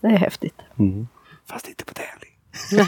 [0.00, 0.60] Det är häftigt.
[0.78, 1.08] Mm.
[1.46, 2.27] Fast inte på tävling.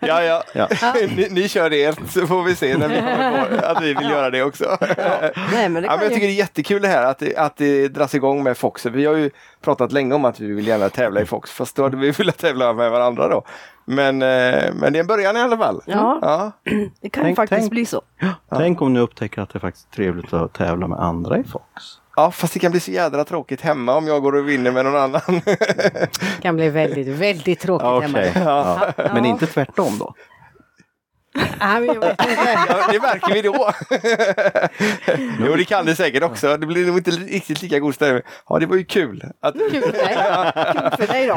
[0.00, 0.42] ja, ja.
[0.54, 0.68] Ja.
[1.16, 4.10] ni, ni kör det så får vi se när vi kommer på att vi vill
[4.10, 4.76] göra det också.
[5.52, 6.08] Nej, men det Ja, kan men jag ju...
[6.08, 8.86] tycker det är jättekul det här att det, att det dras igång med Fox.
[8.86, 9.30] Vi har ju
[9.64, 12.38] pratat länge om att vi vill gärna tävla i Fox, fast då hade vi velat
[12.38, 13.42] tävla med varandra då.
[13.84, 15.80] Men, eh, men det är en början i alla fall.
[15.86, 16.52] Ja, Ja,
[17.00, 17.70] det kan Tänk- faktiskt tänk.
[17.70, 18.02] bli så.
[18.56, 21.82] Tänk om ni upptäcker att det är faktiskt trevligt att tävla med andra i Fox.
[22.16, 24.84] Ja, fast det kan bli så jädra tråkigt hemma om jag går och vinner med
[24.84, 25.40] någon annan.
[25.44, 28.18] Det kan bli väldigt, väldigt tråkigt hemma.
[28.18, 28.32] Okej.
[28.44, 28.92] Ja.
[28.96, 30.14] Men inte tvärtom då?
[31.34, 32.58] Ja, men jag vet inte.
[32.68, 33.70] ja, det märker vi då.
[35.46, 36.56] jo, det kan det säkert också.
[36.56, 38.22] Det blir nog inte riktigt lika god stämning.
[38.48, 39.22] Ja, det var ju kul.
[39.42, 39.54] Att...
[39.54, 40.16] Kul för dig.
[40.72, 41.36] Kul för dig då.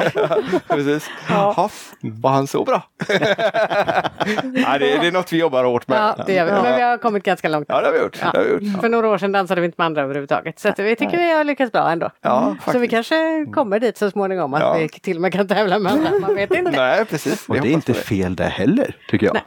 [0.75, 1.09] Precis.
[1.29, 1.69] Ja.
[2.01, 2.83] Var han så bra?
[3.07, 5.97] ja, det, det är något vi jobbar hårt med.
[5.97, 6.51] Ja, det gör vi.
[6.51, 7.65] Men vi har kommit ganska långt.
[7.69, 8.19] Ja, det har vi gjort.
[8.21, 8.31] Ja.
[8.31, 8.81] Det har vi gjort.
[8.81, 10.59] För några år sedan dansade vi inte med andra överhuvudtaget.
[10.59, 12.09] Så vi tycker vi har lyckats bra ändå.
[12.21, 14.73] Ja, så vi kanske kommer dit så småningom att Ja.
[14.73, 16.09] vi till och med kan tävla med andra.
[16.19, 16.71] Man vet inte.
[16.71, 17.49] Nej, precis.
[17.49, 19.33] Och det är inte fel det heller, tycker jag.
[19.33, 19.43] Nej.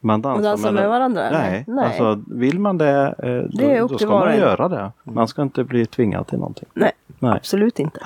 [0.00, 1.22] Man dansar, Och dansa med varandra?
[1.28, 1.64] eller?
[1.66, 4.92] Nej, alltså vill man det, eh, Det är då, upp då ska man göra det.
[5.02, 6.68] Man ska inte bli tvingad till någonting.
[6.74, 7.32] Nej, Nej.
[7.32, 8.00] absolut inte.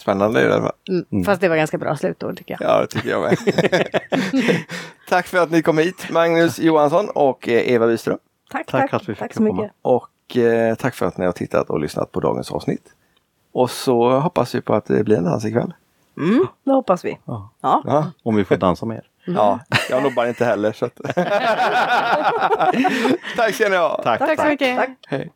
[0.00, 0.72] Spännande i alla fall.
[1.12, 1.24] Mm.
[1.24, 2.70] Fast det var ganska bra slutord tycker jag.
[2.70, 3.36] Ja, det tycker jag med.
[5.08, 8.18] Tack för att ni kom hit, Magnus Johansson och eh, Eva Wiström.
[8.50, 8.94] Tack, Tack tack.
[9.02, 9.62] att vi Tack fick så komma.
[9.62, 9.76] mycket.
[9.82, 12.84] Och eh, tack för att ni har tittat och lyssnat på dagens avsnitt.
[13.52, 15.74] Och så hoppas vi på att det blir en dans ikväll.
[16.16, 17.18] Mm, det hoppas vi.
[17.24, 17.50] Ja.
[17.60, 17.82] Ja.
[17.86, 18.86] Ja, Om vi får dansa
[19.26, 19.36] mer.
[19.36, 19.60] ja
[19.90, 20.72] jag nobbar inte heller.
[20.72, 20.96] Så att...
[23.36, 24.02] tack ska ni ha.
[24.02, 24.18] Tack.
[24.18, 24.76] Tack så mycket.
[24.76, 24.90] Tack.
[25.08, 25.32] Hej.